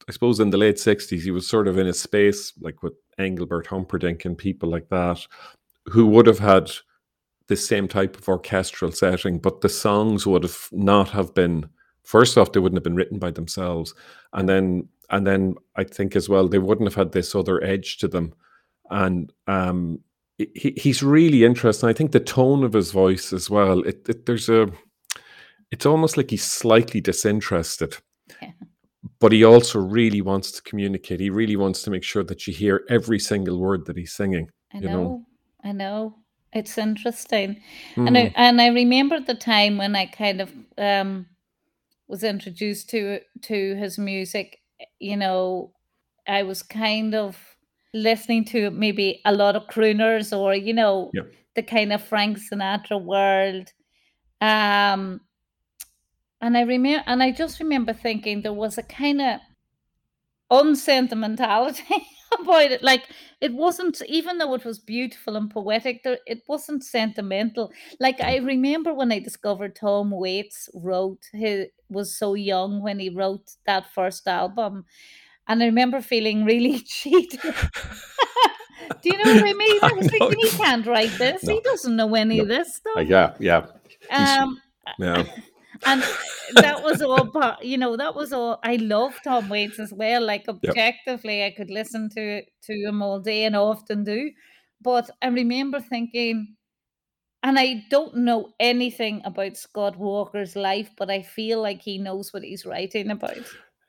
[0.07, 2.93] i suppose in the late 60s he was sort of in a space like with
[3.17, 5.25] engelbert humperdinck and people like that
[5.85, 6.71] who would have had
[7.47, 11.69] the same type of orchestral setting but the songs would have not have been
[12.03, 13.93] first off they wouldn't have been written by themselves
[14.33, 17.97] and then and then i think as well they wouldn't have had this other edge
[17.97, 18.33] to them.
[18.89, 19.99] And um
[20.37, 21.87] he, he's really interesting.
[21.87, 24.69] I think the tone of his voice as well it, it there's a
[25.71, 27.97] it's almost like he's slightly disinterested,
[28.41, 28.51] Yeah.
[29.19, 31.19] But he also really wants to communicate.
[31.19, 34.49] He really wants to make sure that you hear every single word that he's singing.
[34.73, 35.25] I You know, know,
[35.63, 36.15] I know.
[36.54, 37.62] It's interesting.
[38.06, 41.28] And Mm, I and I remember the time when I kind of um
[42.08, 44.60] was introduced to to his music,
[44.99, 45.73] you know,
[46.28, 47.38] I was kind of
[47.93, 51.23] listening to maybe a lot of crooners or, you know, yeah,
[51.56, 53.71] the kind of Frank Sinatra world.
[54.41, 55.21] Um
[56.45, 59.39] and I remember and I just remember thinking there was a kind of
[60.51, 61.84] unsentimentality
[62.39, 62.84] about it.
[62.84, 63.03] Like
[63.41, 67.71] it wasn't, even though it was beautiful and poetic, there, it wasn't sentimental.
[67.99, 73.10] Like I remember when I discovered Tom Waits wrote, he was so young when he
[73.10, 74.86] wrote that first album.
[75.47, 77.39] And I remember feeling really cheated.
[79.01, 79.79] Do you know what I mean?
[79.81, 81.41] I was thinking, he can't write this.
[81.41, 82.43] He doesn't know any no.
[82.43, 83.08] of this Uh, stuff.
[83.08, 83.65] yeah, yeah.
[84.12, 84.62] Um,
[84.99, 85.23] yeah,
[85.85, 86.03] and
[86.55, 88.59] that was all part, you know, that was all.
[88.63, 90.25] I love Tom Waits as well.
[90.25, 94.31] Like objectively, I could listen to to him all day, and often do.
[94.81, 96.55] But I remember thinking,
[97.43, 102.31] and I don't know anything about Scott Walker's life, but I feel like he knows
[102.33, 103.45] what he's writing about.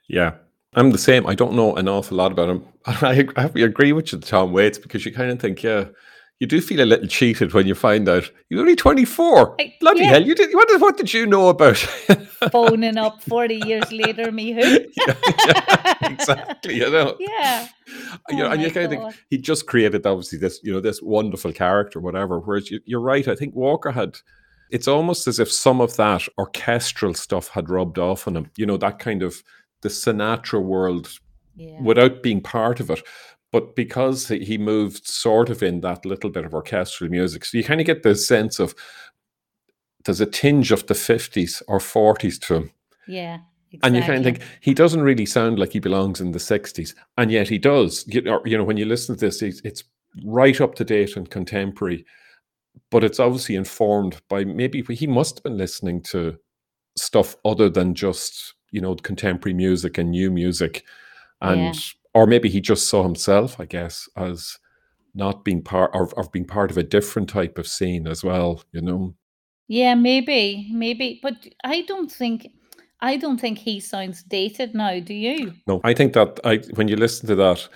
[0.08, 0.32] yeah.
[0.74, 1.26] I'm the same.
[1.26, 2.66] I don't know an awful lot about him.
[2.86, 5.86] I, I agree with you, Tom Waits, because you kind of think, yeah,
[6.40, 9.56] you do feel a little cheated when you find out you're only 24.
[9.60, 10.22] I, Bloody yeah, hell!
[10.22, 10.52] You did.
[10.54, 11.76] What, did- what did you know about?
[12.52, 14.60] phoning up 40 years later, me who?
[15.06, 15.14] yeah,
[15.46, 16.74] yeah, exactly.
[16.76, 17.16] You know.
[17.18, 17.68] yeah.
[18.30, 21.00] you Oh and you kind of think he just created obviously this, you know, this
[21.02, 22.38] wonderful character, whatever.
[22.40, 24.18] Whereas you, you're right, I think Walker had.
[24.70, 28.50] It's almost as if some of that orchestral stuff had rubbed off on him.
[28.56, 29.42] You know, that kind of
[29.82, 31.08] the Sinatra world
[31.54, 31.80] Yeah.
[31.80, 33.00] without being part of it.
[33.56, 37.64] But because he moved sort of in that little bit of orchestral music, so you
[37.64, 38.74] kind of get the sense of
[40.04, 42.70] there's a tinge of the 50s or 40s to him.
[43.08, 43.38] Yeah.
[43.82, 46.94] And you kind of think he doesn't really sound like he belongs in the 60s,
[47.16, 48.04] and yet he does.
[48.06, 49.84] You know, you know when you listen to this, it's,
[50.22, 52.04] right up to date and contemporary,
[52.90, 56.36] but it's obviously informed by maybe he must have been listening to
[56.98, 60.84] stuff other than just you know contemporary music and new music,
[61.58, 61.72] Yeah.
[62.16, 64.58] Or maybe he just saw himself, I guess, as
[65.14, 68.62] not being part of, of being part of a different type of scene as well.
[68.72, 69.14] You know,
[69.68, 72.48] Yeah, maybe, maybe, but I don't think
[73.00, 75.52] I don't think he sounds dated now, do you?
[75.66, 77.68] no, I think that I when you listen to that,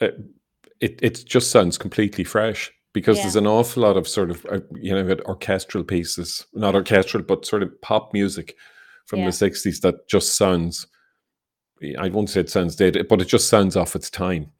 [0.00, 0.08] uh,
[0.80, 3.22] it it just sounds completely fresh because Yeah.
[3.24, 7.46] there's an awful lot of sort of uh, you know orchestral pieces, not orchestral, but
[7.46, 8.54] sort of pop music
[9.06, 9.26] from Yeah.
[9.26, 10.86] the '60s that just sounds.
[11.98, 14.52] I won't say it sounds dated, but it just sounds off its time.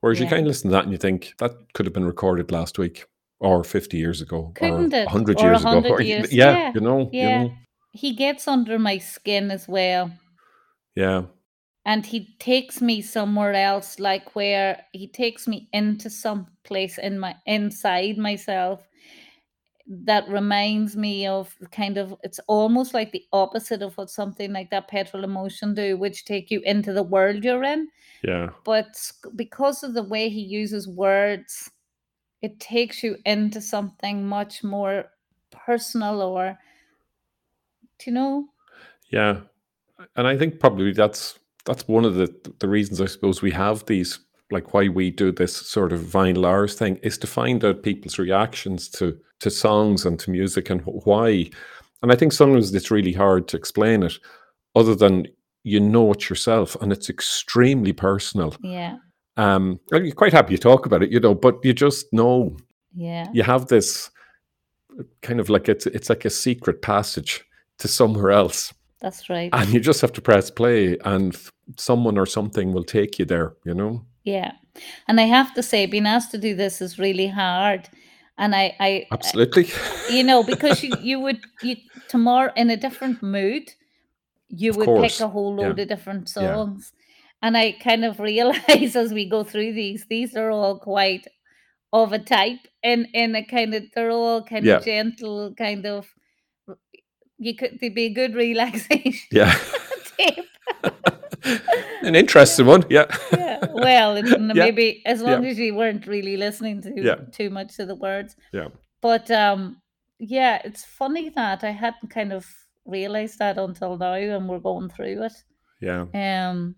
[0.00, 0.30] Whereas you Yeah.
[0.30, 3.06] kind of listen to that and you think that could have been recorded last week,
[3.40, 5.06] or 50 years ago, or Couldn't it?
[5.06, 6.32] 100 Or a years ago, hundred or years.
[6.32, 6.72] yeah, Yeah.
[6.74, 7.38] you know, you Yeah.
[7.42, 7.52] know,
[7.92, 10.12] He gets under my skin as well.
[10.94, 11.22] yeah,
[11.84, 17.18] And he takes me somewhere else, like where he takes me into some place in
[17.18, 18.87] my inside myself.
[19.88, 24.70] That reminds me of kind of it's almost like the opposite of what something like
[24.70, 27.88] that petrol emotion do which take you into the world you're in.
[28.22, 28.50] Yeah.
[28.64, 31.70] But because of the way he uses words
[32.42, 35.06] it takes you into something much more
[35.50, 36.58] personal or
[37.98, 38.48] do you know?
[39.10, 39.40] Yeah.
[40.16, 43.84] And i think probably that's that's one of the the reasons i suppose we have
[43.86, 44.20] these
[44.50, 48.18] like why we do this sort of vinyl hours thing is to find out people's
[48.18, 51.48] reactions to to songs and to music and why.
[52.02, 54.14] And I think sometimes it's really hard to explain it,
[54.74, 55.26] other than
[55.64, 58.54] you know it yourself, and it's extremely personal.
[58.62, 58.96] Yeah.
[59.36, 62.56] Um, you're quite happy to talk about it, you know, but you just know.
[62.94, 63.28] Yeah.
[63.32, 64.10] You have this
[65.22, 67.44] kind of like it's it's like a secret passage
[67.78, 68.72] to somewhere else.
[69.00, 69.50] That's right.
[69.52, 71.36] And you just have to press play, and
[71.76, 73.54] someone or something will take you there.
[73.64, 74.04] You know.
[74.28, 74.52] Yeah.
[75.08, 77.88] And I have to say, being asked to do this is really hard.
[78.38, 79.68] And I, I uh, absolutely,
[80.12, 81.76] you know, because you, you would, you
[82.08, 83.64] tomorrow in a different mood,
[84.48, 85.18] you Of would course.
[85.18, 85.82] pick a whole load Yeah.
[85.82, 86.54] of different Yeah.
[86.54, 86.92] songs.
[87.42, 91.26] And I kind of realize as we go through these, these are all quite
[91.92, 94.78] of a type and in a kind of, they're all kind Yeah.
[94.78, 96.06] of gentle, kind of,
[97.38, 99.54] you could, they'd be a good relaxation yeah.
[102.02, 103.04] An interesting one, yeah.
[103.32, 103.58] yeah.
[103.72, 104.36] Well, Yeah.
[104.54, 105.32] maybe as Yeah.
[105.32, 107.16] long as you weren't really listening to Yeah.
[107.32, 108.36] too much of the words.
[108.52, 108.68] Yeah.
[109.00, 109.80] But um,
[110.18, 112.46] yeah, it's funny that I hadn't kind of
[112.84, 115.32] realized that until now, and we're going through it.
[115.80, 116.06] Yeah.
[116.14, 116.74] Um,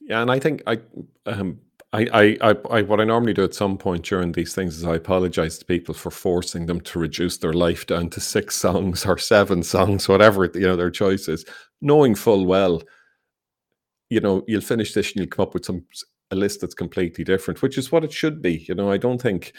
[0.00, 0.78] Yeah, and I think I,
[1.26, 1.60] um,
[1.92, 4.84] I, I, I, I, what I normally do at some point during these things is
[4.84, 9.04] I apologize to people for forcing them to reduce their life down to six songs
[9.04, 11.44] or seven songs, whatever you know their choice is,
[11.80, 12.82] knowing full well,
[14.10, 15.84] you know, you'll finish this and you'll come up with some
[16.30, 18.64] a list that's completely different, which is what it should be.
[18.68, 19.52] You know, I don't think,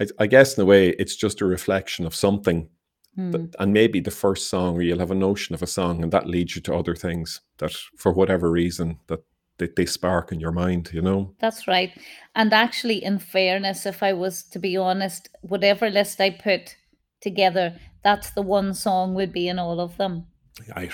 [0.00, 2.68] I, I guess in a way, it's just a reflection of something
[3.14, 6.02] hmm, Th- and maybe the first song, or you'll have a notion of a song,
[6.02, 9.20] and that leads you to other things that, for whatever reason, that
[9.58, 10.90] they, they spark in your mind.
[10.92, 11.34] You know?
[11.38, 11.92] that's right.
[12.34, 16.76] And actually, in fairness, if I was to be honest, whatever list I put
[17.20, 20.26] together, that's the one song would be in all of them.
[20.74, 20.90] Aye,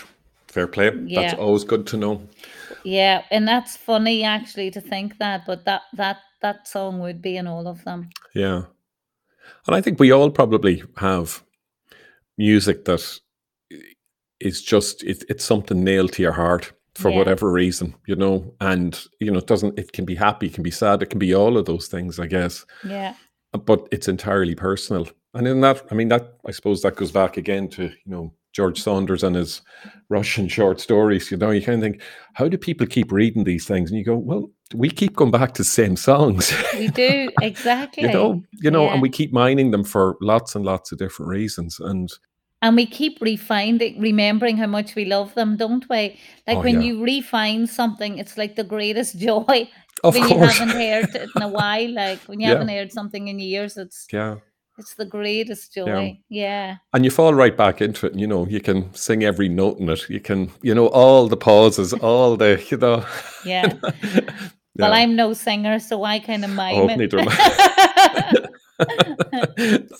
[0.50, 0.90] fair play.
[1.14, 2.22] That's always good to know.
[2.84, 7.36] Yeah, and that's funny actually to think that, but that that that song would be
[7.36, 8.08] in all of them.
[8.34, 8.62] Yeah,
[9.66, 11.42] and I think we all probably have
[12.38, 13.20] music that
[14.40, 17.18] is just it, it's something nailed to your heart for Yeah.
[17.18, 18.54] whatever reason, you know.
[18.60, 19.78] And you know, it doesn't.
[19.78, 22.18] It can be happy, it can be sad, it can be all of those things,
[22.18, 22.64] I guess.
[22.84, 23.14] Yeah.
[23.66, 25.08] but it's entirely personal.
[25.34, 28.32] And in that, I mean, that I suppose that goes back again to you know
[28.52, 29.62] George Saunders and his
[30.08, 31.30] Russian short stories.
[31.30, 32.02] You know, you kind of think,
[32.34, 33.90] how do people keep reading these things?
[33.90, 36.52] And you go, well, we keep going back to the same songs.
[36.74, 38.04] We do exactly.
[38.04, 38.92] you know, you know, Yeah.
[38.94, 41.78] and we keep mining them for lots and lots of different reasons.
[41.80, 42.08] And
[42.62, 46.18] And we keep refining, remembering how much we love them, don't we?
[46.46, 46.88] Like Oh, when yeah.
[46.88, 49.68] you refine something, it's like the greatest joy
[50.02, 51.90] of when course, you haven't heard it in a while.
[51.94, 52.52] Like when you Yeah.
[52.54, 54.36] haven't heard something in years, it's yeah.
[54.80, 56.18] It's the greatest joy.
[56.30, 56.76] Yeah.
[56.94, 58.12] And you fall right back into it.
[58.12, 60.08] And, you know, you can sing every note in it.
[60.08, 63.04] You can, you know, all the pauses, all the, you know.
[63.44, 63.72] Yeah.
[64.76, 64.84] Yeah.
[64.86, 66.96] Well, I'm no singer, so I kind of mime Oh, it.
[66.96, 67.28] neither am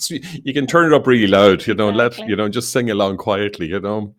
[0.45, 3.16] you can turn it up really loud, you know, let you know, just sing along
[3.16, 4.14] quietly, you know.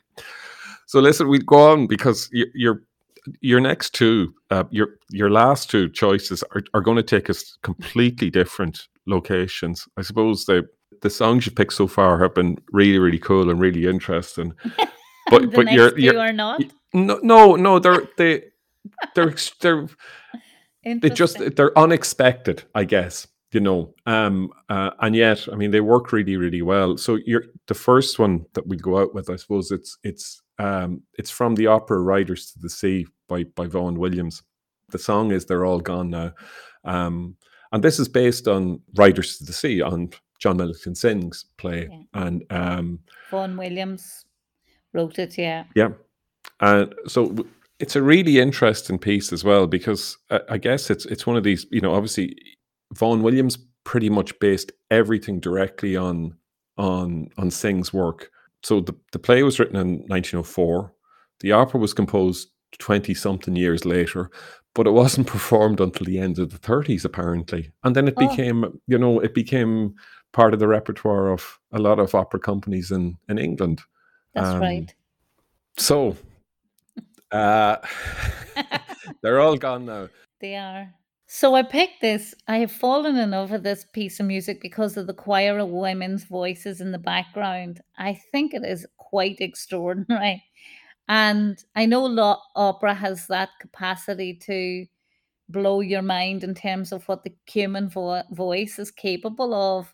[0.87, 2.83] So listen, we go on because you, your
[3.41, 7.57] your next two, uh, your your last two choices are, are going to take us
[7.63, 9.87] completely different locations.
[9.97, 10.67] I suppose the
[11.01, 14.53] the songs you picked so far have been really really cool and really interesting.
[15.29, 16.61] But the but next you're two you're are not.
[16.93, 18.43] no no no they're they
[19.15, 19.87] they're they're
[20.83, 25.81] they just they're unexpected i guess you know um uh, and yet i mean they
[25.81, 29.35] work really really well so you're the first one that we go out with i
[29.35, 33.97] suppose it's it's um it's from the opera riders to the sea by by vaughan
[34.03, 34.43] williams
[34.89, 36.29] the song is they're all gone now
[36.85, 37.35] um
[37.71, 42.23] and this is based on riders to the sea on john Millington Synge's play Yeah.
[42.23, 42.99] and um
[43.31, 44.25] Vaughan Williams
[44.93, 45.37] wrote it.
[45.37, 45.63] Yeah.
[45.75, 45.89] yeah.
[46.59, 47.21] And so
[47.79, 51.43] it's a really interesting piece as well because I, I guess it's it's one of
[51.43, 52.35] these, you know, obviously
[52.93, 56.35] Vaughan Williams pretty much based everything directly on
[56.77, 58.29] on on Synge's work.
[58.63, 60.93] So the, the play was written in 1904.
[61.39, 62.49] The opera was composed
[62.79, 64.29] 20 something years later,
[64.75, 67.71] but it wasn't performed until the end of the 30s apparently.
[67.83, 68.27] And then it Oh.
[68.27, 69.95] became, you know, it became
[70.31, 73.81] part of the repertoire of a lot of opera companies in in England.
[74.33, 74.95] That's Um, right.
[75.77, 76.15] So,
[77.31, 77.77] uh,
[79.21, 80.07] they're all gone now.
[80.39, 80.93] They are.
[81.33, 82.35] So I picked this.
[82.49, 85.69] I have fallen in love with this piece of music because of the choir of
[85.69, 87.79] women's voices in the background.
[87.97, 90.43] I think it is quite extraordinary.
[91.07, 94.85] And I know lo- opera has that capacity to
[95.47, 99.93] blow your mind in terms of what the human vo- voice is capable of.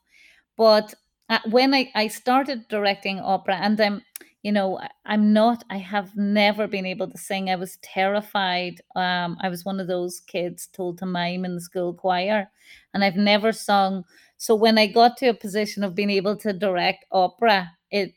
[0.58, 0.96] But
[1.30, 4.02] uh, when I, I started directing opera, and I'm,
[4.44, 7.50] you know, I'm not, I have never been able to sing.
[7.50, 8.82] I was terrified.
[8.96, 12.50] Um, I was one of those kids told to mime in the school choir,
[12.94, 14.04] and I've never sung.
[14.38, 18.14] So when I got to a position of being able to direct opera, it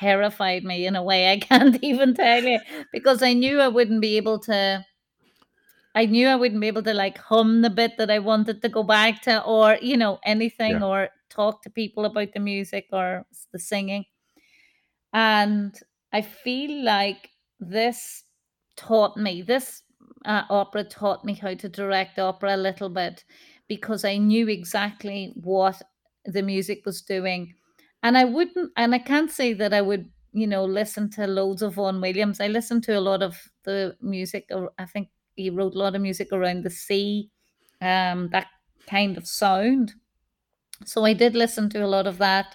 [0.00, 2.58] terrified me in a way I can't even tell you
[2.92, 4.84] because I knew I wouldn't be able to
[5.94, 8.68] I knew I wouldn't be able to like hum the bit that I wanted to
[8.68, 10.82] go back to or, you know, anything Yeah.
[10.82, 14.04] or talk to people about the music or the singing.
[15.12, 15.78] And
[16.12, 18.24] I feel like this
[18.76, 19.82] taught me, this
[20.24, 23.24] uh, opera taught me how to direct opera a little bit
[23.68, 25.80] because I knew exactly what
[26.24, 27.54] the music was doing.
[28.02, 31.62] And I wouldn't, and I can't say that I would, you know, listen to loads
[31.62, 32.40] of Vaughan Williams.
[32.40, 34.46] I listened to a lot of the music.
[34.52, 37.30] ar- I think he wrote a lot of music around the sea,
[37.80, 38.46] um, that
[38.86, 39.94] kind of sound.
[40.84, 42.54] So I did listen to a lot of that,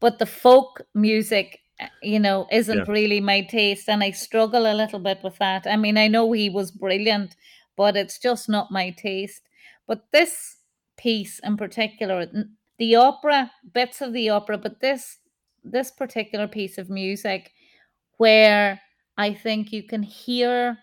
[0.00, 4.66] but the folk music, uh, Eh, you know, isn't really my taste, and I struggle
[4.70, 5.66] a little bit with that.
[5.66, 7.36] I mean, I know he was brilliant,
[7.76, 9.42] but it's just not my taste.
[9.86, 10.56] But this
[10.96, 12.26] piece in particular,
[12.78, 15.18] the opera, bits of the opera, but this
[15.64, 17.50] this particular piece of music
[18.18, 18.80] where
[19.18, 20.78] I think you can hear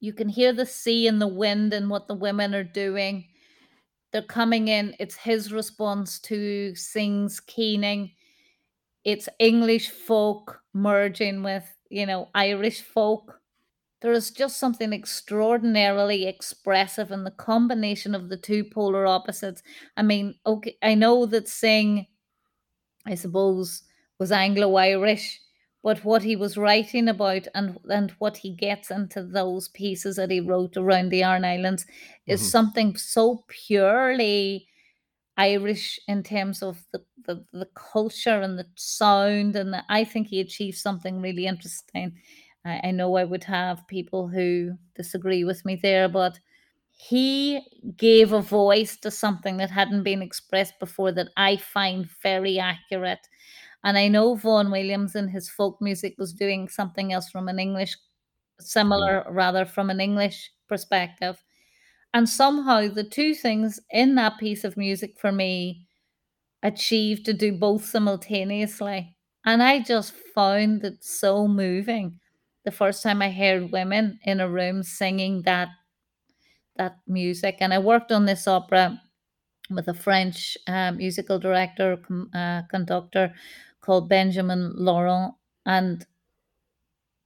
[0.00, 3.26] you can hear the sea and the wind and what the women are doing
[4.12, 4.94] they're coming in.
[4.98, 8.12] It's his response to Synge's keening.
[9.04, 13.40] It's English folk merging with, you know, Irish folk.
[14.02, 19.62] There is just something extraordinarily expressive in the combination of the two polar opposites.
[19.96, 22.06] I mean, okay, I know that Synge,
[23.06, 23.82] I suppose,
[24.18, 25.40] was Anglo Irish,
[25.82, 30.30] but what he was writing about and and what he gets into those pieces that
[30.30, 31.86] he wrote around the Aran Islands
[32.26, 32.50] is Mhm.
[32.50, 34.67] something so purely
[35.38, 40.28] Irish in terms of the, the, the culture and the sound, and the, I think
[40.28, 42.18] he achieved something really interesting.
[42.66, 46.40] I, I know I would have people who disagree with me there, but
[46.92, 47.62] he
[47.96, 53.28] gave a voice to something that hadn't been expressed before that I find very accurate.
[53.84, 57.58] And I know Vaughan Williams in his folk music was doing something else from an
[57.58, 57.96] English,
[58.60, 58.64] Mhm.
[58.64, 61.42] similar rather, from an English perspective.
[62.14, 65.86] And somehow the two things in that piece of music for me
[66.62, 69.16] achieved to do both simultaneously.
[69.44, 72.20] And I just found it so moving
[72.64, 75.68] the first time I heard women in a room singing that
[76.76, 77.56] that music.
[77.60, 79.00] And I worked on this opera
[79.70, 81.98] with a French uh, musical director,
[82.34, 83.34] uh, conductor
[83.80, 85.34] called Benjamin Laurent,
[85.66, 86.06] and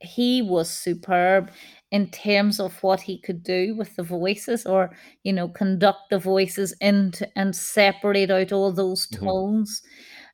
[0.00, 1.50] he was superb
[1.92, 4.90] in terms of what he could do with the voices or
[5.24, 9.18] you know conduct the voices into and separate out all those Mhm.
[9.24, 9.82] tones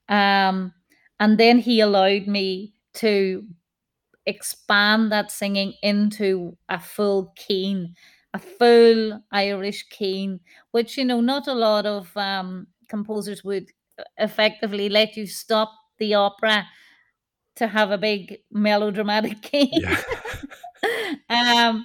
[0.09, 0.73] um
[1.21, 3.45] and then he allowed me to
[4.27, 7.95] expand that singing into a full keen
[8.35, 10.41] a full irish keen
[10.73, 13.71] which you know not a lot of um composers would
[14.19, 16.67] effectively let you stop the opera
[17.57, 20.03] to have a big melodramatic keen Yeah.
[21.31, 21.85] Um,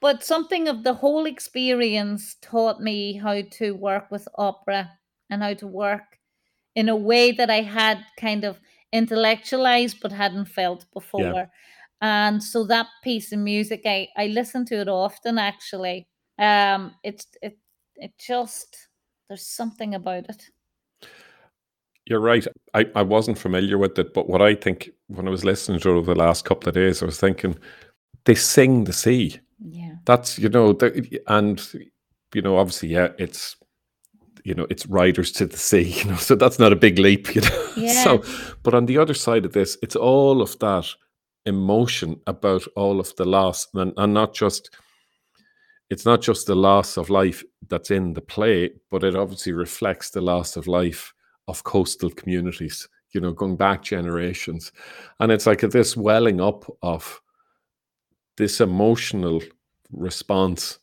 [0.00, 4.90] but something of the whole experience taught me how to work with opera
[5.30, 6.18] and how to work
[6.74, 8.60] in a way that I had kind of
[8.92, 10.92] intellectualized but hadn't felt Yeah.
[10.92, 11.50] before.
[12.00, 16.08] And so that piece of music, I, I listen to it often actually.
[16.38, 17.58] Um, it's it
[17.96, 18.88] it just
[19.28, 20.44] there's something about it.
[22.06, 22.46] You're right.
[22.74, 25.90] I, I wasn't familiar with it, but what I think when I was listening to
[25.90, 27.56] it over the last couple of days, I was thinking
[28.24, 29.38] they sing the sea.
[29.58, 29.94] Yeah.
[30.04, 31.62] That's you know, the, and
[32.34, 33.56] you know, obviously, yeah, it's
[34.44, 35.82] you know, it's riders to the sea.
[36.04, 37.34] You know, so that's not a big leap.
[37.34, 38.04] You know, Yeah.
[38.04, 38.24] so
[38.62, 40.88] but on the other side of this, it's all of that
[41.46, 44.70] emotion about all of the loss, and, and not just
[45.90, 50.08] it's not just the loss of life that's in the play, but it obviously reflects
[50.10, 51.12] the loss of life
[51.48, 54.72] of coastal communities, you know, going back generations.
[55.20, 57.20] And it's like this welling up of
[58.36, 59.42] this emotional
[59.90, 60.78] response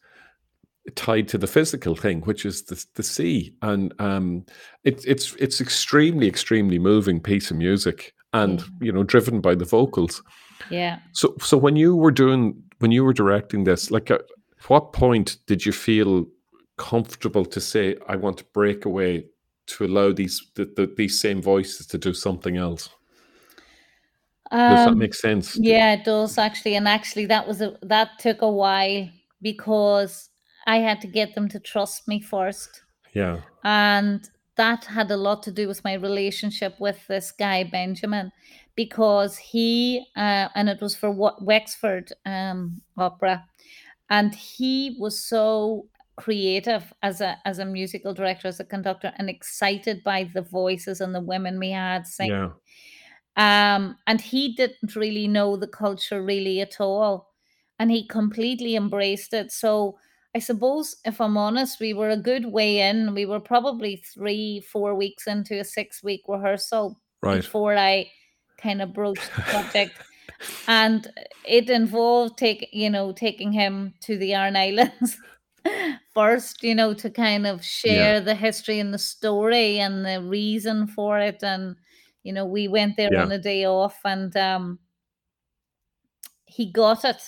[0.95, 3.53] tied to the physical thing, which is the, the sea.
[3.61, 4.45] And um,
[4.83, 8.67] it, it's it's extremely, extremely moving piece of music and, Yeah.
[8.81, 10.23] you know, driven by the vocals.
[10.69, 10.99] Yeah.
[11.13, 14.21] So, so when you were doing, when you were directing this, like, at
[14.67, 16.25] what point did you feel
[16.77, 19.25] comfortable to say, I want to break away
[19.67, 22.89] to allow these the, the, these same voices to do something else?
[24.51, 25.57] Does that Um, make sense?
[25.57, 29.07] yeah, it does actually, and actually that was a that took a while
[29.41, 30.29] because
[30.67, 32.83] I had to get them to trust me first,
[33.13, 33.41] Yeah.
[33.63, 38.31] and that had a lot to do with my relationship with this guy Benjamin,
[38.75, 43.45] because he uh, and it was for what Wexford um, Opera,
[44.09, 45.87] and he was so
[46.17, 51.01] creative as a as a musical director, as a conductor, and excited by the voices
[51.01, 52.49] and the women we had singing Yeah.
[53.39, 57.29] Um, and he didn't really know the culture really at all.
[57.79, 59.51] And he completely embraced it.
[59.51, 59.97] So
[60.35, 63.15] I suppose, if I'm honest, we were a good way in.
[63.15, 67.45] We were probably three, four weeks into a six week rehearsal Right.
[67.45, 68.11] before I
[68.61, 69.99] kind of broached the subject.
[70.67, 71.07] And
[71.43, 75.17] it involved take you know, taking him to the Aran Islands
[76.13, 78.13] first, you know, to kind of Yeah.
[78.13, 81.43] share the history and the story and the reason for it.
[81.43, 81.77] And,
[82.23, 84.79] you know, we went there on a day off and um
[86.45, 87.21] he got it.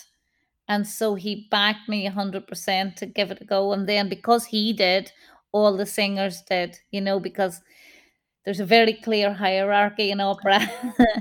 [0.68, 3.72] And so he backed me 100% to give it a go.
[3.72, 5.12] And then because he did,
[5.52, 7.60] all the singers did, you know, because
[8.44, 10.60] there's a very clear hierarchy in opera.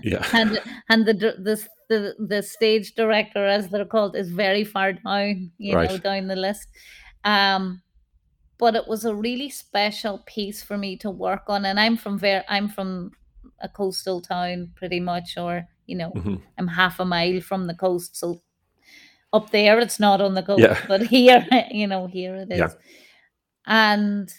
[0.04, 0.26] Yeah.
[0.34, 0.60] and
[0.90, 5.76] and the, the the the stage director, as they're called, is very far down, you
[5.76, 6.68] know, down the list.
[7.24, 7.82] Um,
[8.58, 11.66] but it was a really special piece for me to work on.
[11.66, 13.12] And I'm from ver- I'm from
[13.64, 17.76] a coastal town, pretty much, or you know, hmm I'm half a mile from the
[17.76, 18.42] coast, so
[19.34, 20.78] up there it's not on the coast, Yeah.
[20.88, 22.60] but here, you know, here it is.
[22.60, 22.70] Yeah.
[23.66, 24.30] And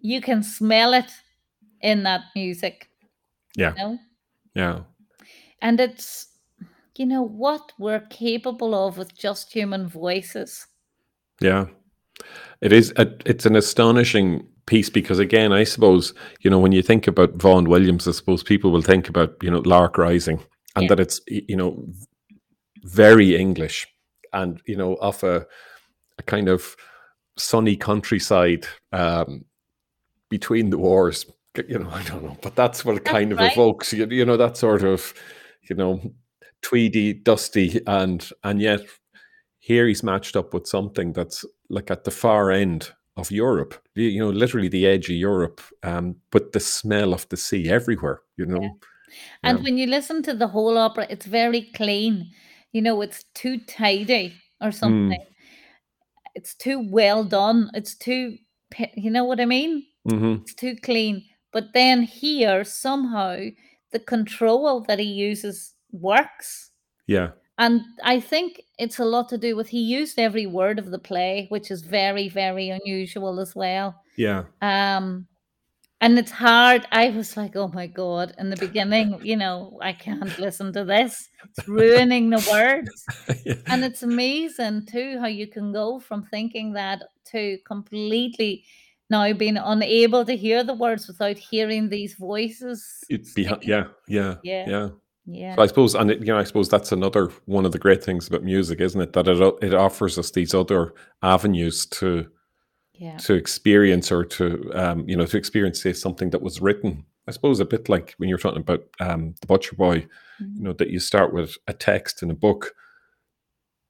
[0.00, 1.10] you can smell it
[1.80, 2.88] in that music,
[3.56, 3.74] Yeah.
[3.76, 3.98] you know?
[4.54, 4.80] Yeah.
[5.60, 6.28] And it's,
[6.96, 10.66] you know, what we're capable of with just human voices.
[11.40, 11.66] Yeah.
[12.60, 12.92] It is.
[12.96, 17.34] A, it's an astonishing piece because, again, I suppose you know when you think about
[17.34, 20.40] Vaughan Williams, I suppose people will think about you know Lark Rising,
[20.74, 20.88] and Yeah.
[20.88, 21.86] that it's you know
[22.84, 23.86] very English,
[24.32, 25.46] and you know off a,
[26.18, 26.76] a kind of
[27.38, 29.44] sunny countryside um,
[30.30, 31.26] between the wars.
[31.68, 33.92] You know, I don't know, but that's what it That's kind of evokes.
[33.92, 35.14] You, you know, that sort of
[35.68, 36.00] you know
[36.62, 38.80] tweedy, dusty, and and yet
[39.58, 44.18] here he's matched up with something that's like at the far end of Europe, you
[44.20, 48.46] know, literally the edge of Europe, um, but the smell of the sea everywhere, you
[48.60, 48.68] Yeah.
[48.68, 48.78] know.
[49.44, 49.64] And Yeah.
[49.64, 52.32] when you listen to the whole opera, it's very clean.
[52.72, 54.96] You know, it's too tidy or something.
[55.08, 55.26] Mm,
[56.34, 57.70] It's too well done.
[57.74, 58.38] It's too,
[58.96, 59.86] you know what I mean?
[60.06, 61.24] hmm It's too clean.
[61.52, 63.46] But then here, somehow,
[63.92, 66.70] the control that he uses works.
[67.06, 67.32] Yeah.
[67.58, 70.98] And I think it's a lot to do with he used every word of the
[70.98, 74.02] play, which is very, very unusual as well.
[74.16, 74.44] Yeah.
[74.60, 75.26] Um,
[76.02, 76.86] and it's hard.
[76.92, 80.84] I was like, oh my God, in the beginning, you know, I can't listen to
[80.84, 81.28] this.
[81.48, 83.06] It's ruining the words.
[83.68, 87.02] And it's amazing too how you can go from thinking that
[87.32, 88.64] to completely
[89.08, 94.34] now being unable to hear the words without hearing these voices It be, yeah, yeah,
[94.42, 94.88] Yeah, yeah.
[95.26, 97.78] Yeah, So I suppose, and it, you know, I suppose that's another one of the
[97.78, 99.12] great things about music, isn't it?
[99.14, 102.26] That it it offers us these other avenues to
[102.94, 107.04] yeah, to experience or to um, you know to experience say something that was written.
[107.28, 110.08] I suppose a bit like when you're talking about um, the Butcher Boy, you
[110.38, 112.74] mhm, know, that you start with a text in a book,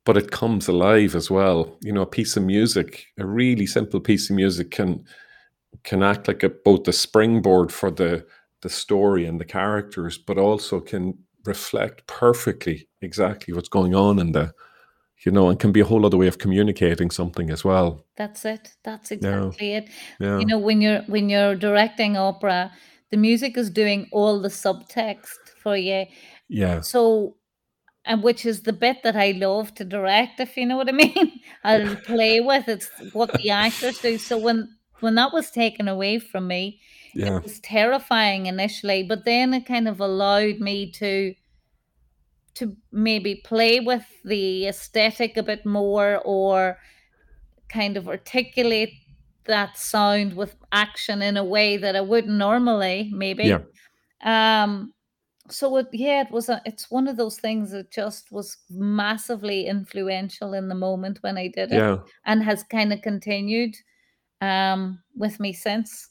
[0.05, 1.77] but it comes alive as well.
[1.83, 5.05] You know, a piece of music, a really simple piece of music can
[5.85, 8.27] can act like a, both a springboard for the
[8.63, 14.33] the story and the characters, but also can reflect perfectly exactly what's going on in
[14.33, 14.53] the
[15.25, 18.05] you know, and can be a whole other way of communicating something as well.
[18.17, 18.75] That's it.
[18.85, 19.91] That's Yeah, exactly it.
[20.21, 22.71] yeah, You know, when you're when you're directing opera,
[23.11, 26.05] the music is doing all the subtext for you.
[26.49, 27.37] yeah, So,
[28.05, 30.93] and which is the bit that I love to direct, if you know what I
[31.05, 31.41] mean.
[31.65, 34.19] I'll play with it's what the actors do.
[34.19, 34.69] So when
[35.01, 36.81] when that was taken away from me,
[37.25, 41.35] it yeah, was terrifying initially, but then it kind of allowed me to
[42.55, 46.79] to maybe play with the aesthetic a bit more or
[47.69, 48.93] kind of articulate
[49.45, 53.59] that sound with action in a way that I wouldn't normally, maybe.
[53.59, 53.65] yeah,
[54.23, 54.95] Um,
[55.51, 59.67] so it, yeah, it was a, it's one of those things that just was massively
[59.67, 63.77] influential in the moment when I did it yeah, and has kind of continued
[64.43, 66.11] um with me since.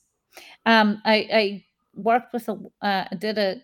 [0.65, 1.65] Um, I I
[1.95, 3.61] worked with a uh, I did a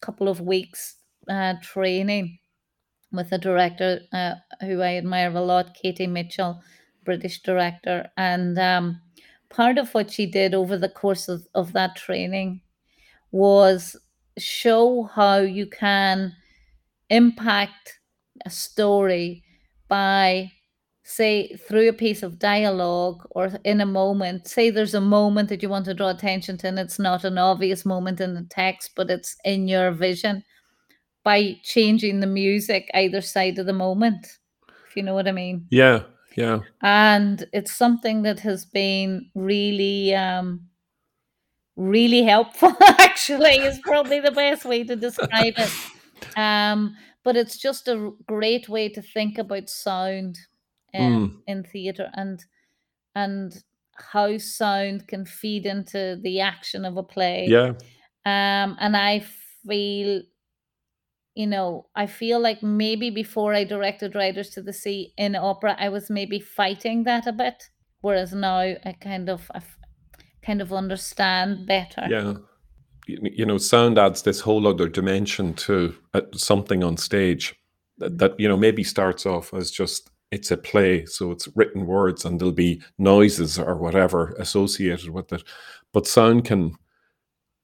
[0.00, 0.96] couple of weeks
[1.28, 2.38] uh, training
[3.12, 6.62] with a director uh, who I admire a lot, Katie Mitchell,
[7.04, 8.10] British director.
[8.16, 9.00] And um,
[9.48, 12.60] part of what she did over the course of, of that training
[13.30, 13.96] was
[14.36, 16.34] show how you can
[17.10, 17.98] impact
[18.44, 19.42] a story
[19.88, 20.52] by
[21.08, 25.62] say through a piece of dialogue or in a moment say there's a moment that
[25.62, 28.90] you want to draw attention to and it's not an obvious moment in the text
[28.94, 30.44] but it's in your vision
[31.24, 34.38] by changing the music either side of the moment
[34.86, 35.66] if you know what i mean.
[35.70, 36.02] Yeah
[36.36, 36.60] yeah.
[36.82, 40.60] And it's something that has been really um
[41.74, 45.72] really helpful actually is probably the best way to describe it.
[46.36, 50.38] Um but it's just a great way to think about sound
[50.94, 51.42] um, Mm.
[51.46, 52.44] in theatre and
[53.14, 53.64] and
[54.12, 57.46] how sound can feed into the action of a play.
[57.48, 57.70] Yeah.
[58.24, 59.20] Um and i
[59.66, 60.22] feel
[61.34, 65.76] you know i feel like maybe before i directed riders to the sea in opera
[65.78, 67.70] i was maybe fighting that a bit
[68.00, 69.60] whereas now i kind of I
[70.46, 72.06] kind of understand better.
[72.08, 72.34] Yeah.
[73.06, 77.54] You, you know sound adds this whole other dimension to uh, something on stage
[77.98, 81.86] that, that you know maybe starts off as just it's a play so it's written
[81.86, 85.42] words and there'll be noises or whatever associated with it.
[85.92, 86.74] But sound can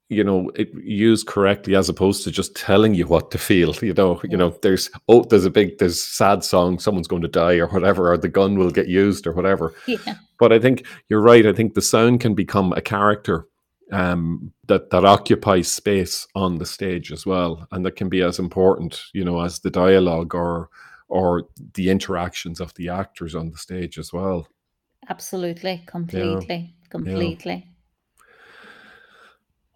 [0.09, 3.93] you know it used correctly as opposed to just telling you what to feel you
[3.93, 7.55] know you know there's oh there's a big there's sad song someone's going to die
[7.55, 9.73] or whatever or the gun will get used or whatever.
[9.87, 10.15] Yeah.
[10.37, 11.45] But I think you're right.
[11.45, 13.47] I think the sound can become a character
[13.91, 18.39] um, that that occupies space on the stage as well, and that can be as
[18.39, 20.69] important, you know, as the dialogue or
[21.07, 21.43] or
[21.73, 24.47] the interactions of the actors on the stage as well.
[25.09, 27.67] absolutely completely completely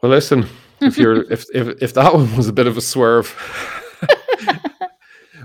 [0.02, 0.46] Well, listen,
[0.82, 3.30] if you're if if if that one was a bit of a swerve.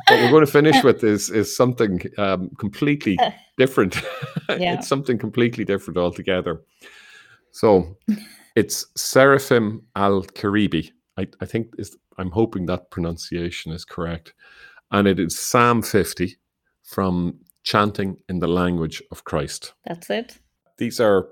[0.08, 3.18] what we're going to finish with is is something um, completely
[3.58, 4.00] different.
[4.58, 4.74] Yeah.
[4.74, 6.60] it's something completely different altogether.
[7.50, 7.96] So
[8.54, 10.90] it's Seraphim Al Karibi.
[11.16, 14.34] I, I think is I'm hoping that pronunciation is correct.
[14.94, 16.36] And it is Psalm 50
[16.84, 19.72] from Chanting in the Language of Christ.
[19.84, 20.38] that's it
[20.78, 21.26] These are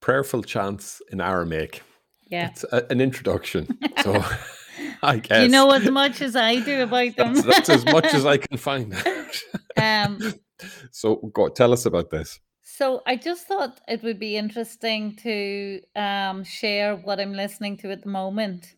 [0.00, 1.82] prayerful chants in Aramaic.
[2.30, 3.76] yeah It's a, an introduction.
[4.04, 4.24] So
[5.02, 8.14] I guess you know as much as i do about them that's, that's as much
[8.14, 9.34] as I can find out.
[9.76, 10.12] um
[10.92, 12.38] so go, tell us about this.
[12.62, 17.90] So I just thought it would be interesting to um, share what I'm listening to
[17.90, 18.74] at the moment.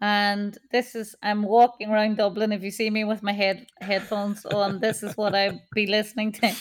[0.00, 2.52] And this is I'm walking around Dublin.
[2.52, 6.32] If you see me with my head headphones on, this is what I'd be listening
[6.32, 6.54] to.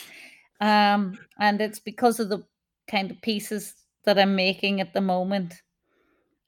[0.62, 2.44] Um, and it's because of the
[2.88, 3.74] kind of pieces
[4.06, 5.62] that I'm making at the moment.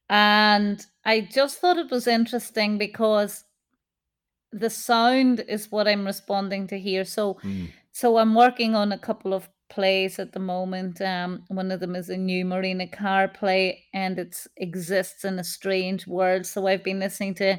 [0.10, 3.44] And I just thought it was interesting because
[4.54, 7.04] the sound is what I'm responding to here.
[7.04, 7.68] So Mm.
[7.92, 11.02] so I'm working on a couple of plays at the moment.
[11.02, 15.44] Um, one of them is a new Marina Carr play, and it exists in a
[15.44, 16.46] strange world.
[16.46, 17.58] So I've been listening to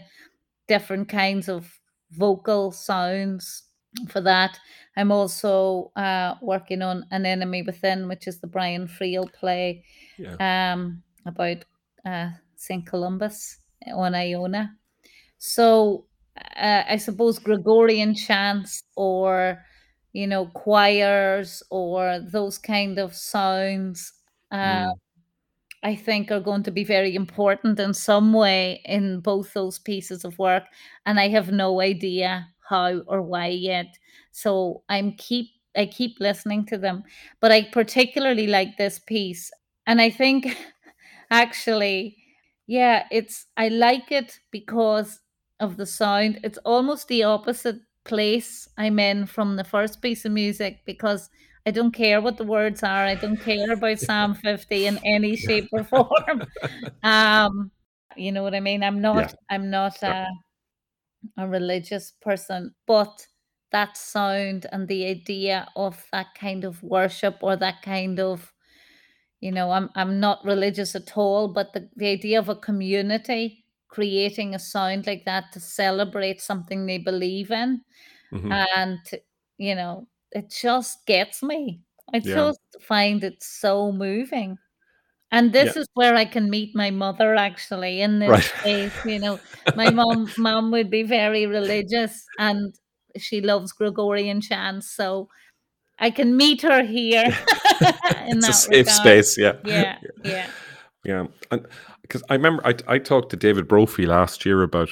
[0.66, 1.78] different kinds of
[2.12, 3.64] vocal sounds
[4.08, 4.58] for that.
[4.96, 9.84] I'm also uh, working on An Enemy Within, which is the Brian Friel play
[10.18, 10.36] Yeah.
[10.72, 11.64] um, about
[12.04, 12.86] uh, St.
[12.86, 13.58] Columbus
[13.94, 14.76] on Iona.
[15.38, 16.06] So
[16.56, 19.62] uh, I suppose Gregorian chants or
[20.12, 24.12] you know choirs or those kind of sounds
[24.50, 24.98] uh, Mm.
[25.82, 30.24] I think are going to be very important in some way in both those pieces
[30.24, 30.64] of work
[31.06, 33.98] and I have no idea how or why yet
[34.32, 35.46] so I'm keep
[35.76, 37.04] I keep listening to them
[37.40, 39.50] but I particularly like this piece
[39.86, 40.56] and I think
[41.30, 42.16] actually
[42.66, 45.20] yeah it's I like it because
[45.60, 50.32] of the sound it's almost the opposite place I'm in from the first piece of
[50.32, 51.30] music because
[51.66, 53.04] I don't care what the words are.
[53.04, 56.46] I don't care about Psalm 50 in any shape or form.
[57.02, 57.70] Um,
[58.16, 58.82] you know what I mean?
[58.82, 60.26] I'm not I'm not a,
[61.36, 63.26] a religious person, but
[63.70, 68.52] that sound and the idea of that kind of worship or that kind of
[69.40, 73.64] you know, I'm I'm not religious at all, but the, the idea of a community
[73.88, 77.82] creating a sound like that to celebrate something they believe in
[78.32, 78.50] Mhm.
[78.52, 78.98] and
[79.58, 81.80] you know it just gets me
[82.14, 82.34] i Yeah.
[82.34, 84.58] just find it so moving
[85.32, 88.44] and this is where i can meet my mother actually in this Right.
[88.60, 89.40] space you know
[89.74, 92.74] my mom mom would be very religious and
[93.16, 95.28] she loves gregorian chants so
[95.98, 97.24] i can meet her here
[98.28, 98.90] in it's a safe regard.
[98.90, 99.38] space.
[99.38, 99.54] Yeah.
[99.62, 100.48] yeah yeah
[101.04, 101.66] Yeah, and
[102.08, 104.88] because I remember I I talked to David Brophy last year about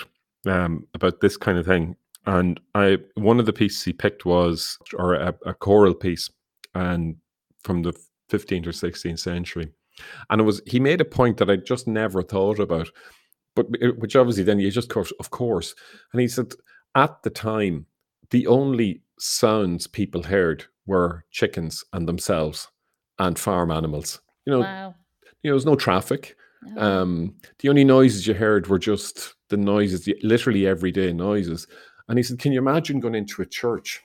[0.46, 1.96] um about this kind of thing,
[2.26, 6.30] and I one of the pieces he picked was or a, a choral piece,
[6.74, 7.16] and
[7.64, 7.92] from the
[8.30, 9.72] 15th or 16th century.
[10.30, 12.90] And it was he made a point that I just never thought about,
[13.54, 13.66] but
[13.98, 15.74] which obviously then you just course, of course.
[16.12, 16.52] And he said
[16.94, 17.86] at the time,
[18.30, 22.68] the only sounds people heard were chickens and themselves
[23.18, 24.20] and farm animals.
[24.44, 24.94] You know, Wow.
[25.42, 26.36] you know, there's no traffic.
[26.74, 26.80] No.
[26.80, 31.66] Um, the only noises you heard were just the noises, the literally everyday noises.
[32.08, 34.02] And he said, Can you imagine going into a church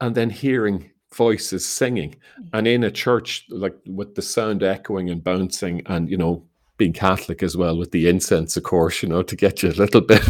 [0.00, 2.16] and then hearing voices singing
[2.52, 6.44] and in a church like with the sound echoing and bouncing and you know
[6.76, 9.72] being catholic as well with the incense of course you know to get you a
[9.72, 10.22] little bit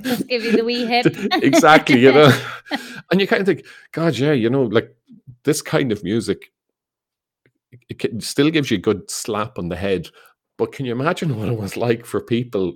[0.00, 1.06] just give you the wee hit.
[1.42, 2.32] exactly you know
[3.10, 4.96] and you kind of think god yeah you know like
[5.42, 6.50] this kind of music
[7.88, 10.08] it can, still gives you a good slap on the head
[10.56, 12.74] but can you imagine what it was like for people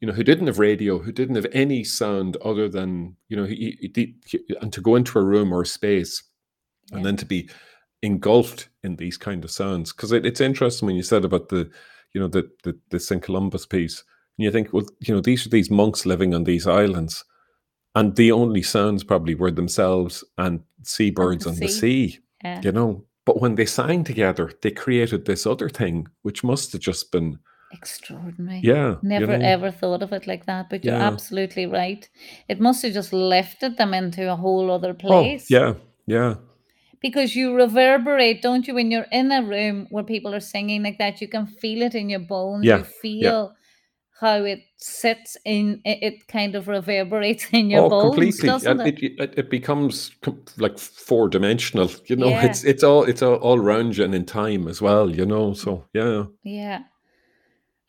[0.00, 3.44] you know who didn't have radio who didn't have any sound other than you know
[4.60, 6.22] and to go into a room or a space
[6.92, 7.48] and then to be
[8.02, 11.68] engulfed in these kind of sounds because it, it's interesting when you said about the
[12.14, 14.04] you know the, the the st columbus piece
[14.38, 17.24] and you think well you know these are these monks living on these islands
[17.94, 22.08] and the only sounds probably were themselves and seabirds the on the sea.
[22.08, 22.60] sea Yeah.
[22.62, 26.84] you know but when they sang together they created this other thing which must have
[26.90, 27.28] just been
[27.78, 28.60] Extraordinary.
[28.72, 29.44] yeah you Never know.
[29.54, 32.02] ever thought of it like that, but you're absolutely right.
[32.52, 35.44] It must have just lifted them into a whole other place.
[35.50, 35.70] oh yeah
[36.16, 36.34] yeah
[37.06, 38.74] Because you reverberate, don't you?
[38.78, 41.94] When you're in a room where people are singing like that, you can feel it
[41.94, 42.64] in your bones.
[42.64, 43.40] Yeah, You feel
[44.20, 48.98] how it sits in it, kind of reverberates in your oh bones, completely doesn't it?
[49.02, 52.44] it, it, it becomes com- like four dimensional you know Yeah.
[52.46, 55.54] it's it's all it's all, all around you and in time as well you know
[55.54, 56.80] so yeah Yeah.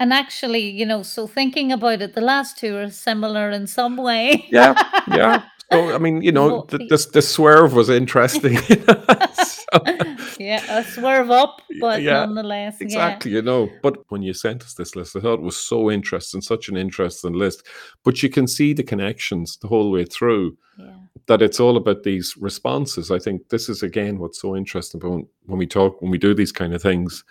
[0.02, 3.98] And actually, you know, so thinking about it, the last two are similar in some
[3.98, 4.46] way.
[4.50, 4.74] yeah
[5.10, 8.58] yeah so i mean you know Well, the- the, the swerve was interesting
[9.74, 9.84] So-
[10.40, 13.70] yeah, a swerve up, but Yeah, nonetheless, Exactly, you know.
[13.82, 16.78] But when you sent us this list, I thought it was so interesting, such an
[16.78, 17.68] interesting list.
[18.04, 20.58] But you can see the connections the whole way through.
[20.78, 20.94] yeah, yeah,
[21.28, 23.12] That it's all about these responses.
[23.12, 26.18] I think this is again what's so interesting about when, when we talk, when we
[26.18, 27.24] do these kind of things,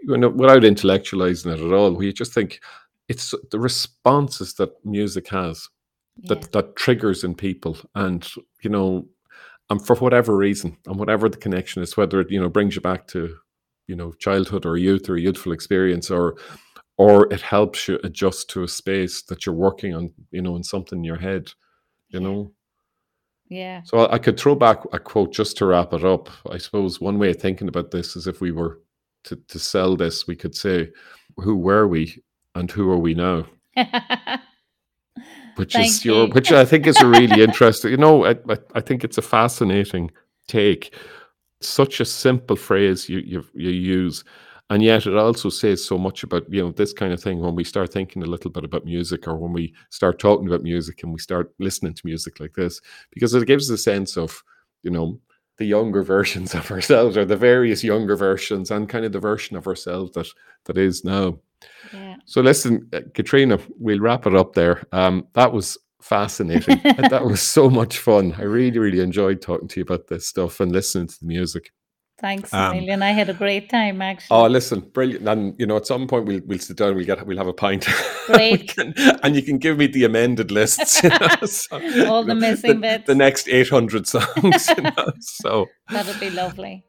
[0.00, 1.92] you know, without intellectualizing it at all.
[1.92, 2.60] We just think
[3.08, 5.68] it's the responses that music has
[6.20, 6.34] yeah.
[6.34, 8.28] that that triggers in people, and
[8.62, 9.06] you know,
[9.70, 12.80] and for whatever reason, and whatever the connection is, whether it you know brings you
[12.82, 13.36] back to
[13.86, 16.36] you know childhood or youth or a youthful experience, or
[16.98, 20.64] or it helps you adjust to a space that you're working on, you know, in
[20.64, 21.50] something in your head,
[22.10, 22.28] you Yeah.
[22.28, 22.52] know.
[23.48, 23.82] yeah.
[23.84, 26.30] So I I could throw back a quote just to wrap it up.
[26.50, 28.80] I suppose one way of thinking about this is if we were
[29.24, 30.90] to, to sell this, we could say,
[31.38, 32.22] "Who were we,
[32.54, 33.46] and who are we now?"
[35.58, 36.32] which is Thank your you.
[36.32, 37.90] which I think is a really interesting.
[37.90, 40.10] You know, I, I I think it's a fascinating
[40.46, 40.94] take.
[41.60, 44.24] Such a simple phrase you you you use,
[44.70, 47.56] and yet it also says so much about you know this kind of thing when
[47.56, 51.02] we start thinking a little bit about music, or when we start talking about music
[51.02, 52.80] and we start listening to music like this,
[53.10, 54.42] because it gives a sense of
[54.84, 55.18] you know
[55.56, 59.56] the younger versions of ourselves, or the various younger versions, and kind of the version
[59.56, 60.28] of ourselves that
[60.66, 61.38] that is now.
[61.92, 62.16] Yeah.
[62.26, 64.84] So listen, uh, Caitríona, we'll wrap it up there.
[64.92, 66.80] Um, that was fascinating.
[67.10, 68.34] That was so much fun.
[68.38, 71.72] I really, really enjoyed talking to you about this stuff and listening to the music.
[72.20, 73.00] Thanks, Um, a million.
[73.02, 74.36] I had a great time actually.
[74.36, 75.28] Oh, listen, brilliant!
[75.28, 77.52] And you know, at some point we'll we'll sit down, we'll get we'll have a
[77.52, 77.86] pint,
[78.26, 78.74] Great.
[78.74, 78.92] can-
[79.22, 81.00] and you can give me the amended lists.
[81.02, 83.06] you know, so, All the missing the, bits.
[83.06, 84.68] the next eight hundred songs.
[84.76, 86.84] You know, so That'd be lovely.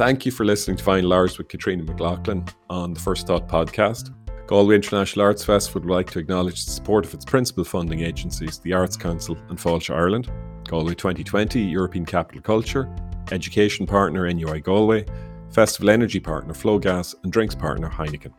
[0.00, 4.14] Thank you for listening to Vinyl Hours with Caitríona McLaughlin on the First Thought podcast.
[4.46, 8.60] Galway International Arts Festival would like to acknowledge the support of its principal funding agencies,
[8.60, 10.32] the Arts Council and Fáilte Ireland,
[10.66, 12.88] Galway 2020 European Capital Culture,
[13.30, 15.04] Education Partner NUI Galway,
[15.50, 18.32] Festival Energy Partner Flogas, and Drinks Partner Heineken.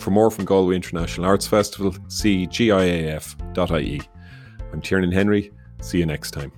[0.00, 4.00] For more from Galway International Arts Festival, see giaf.ie.
[4.72, 5.52] I'm Tiernan Henry.
[5.82, 6.52] See you next time.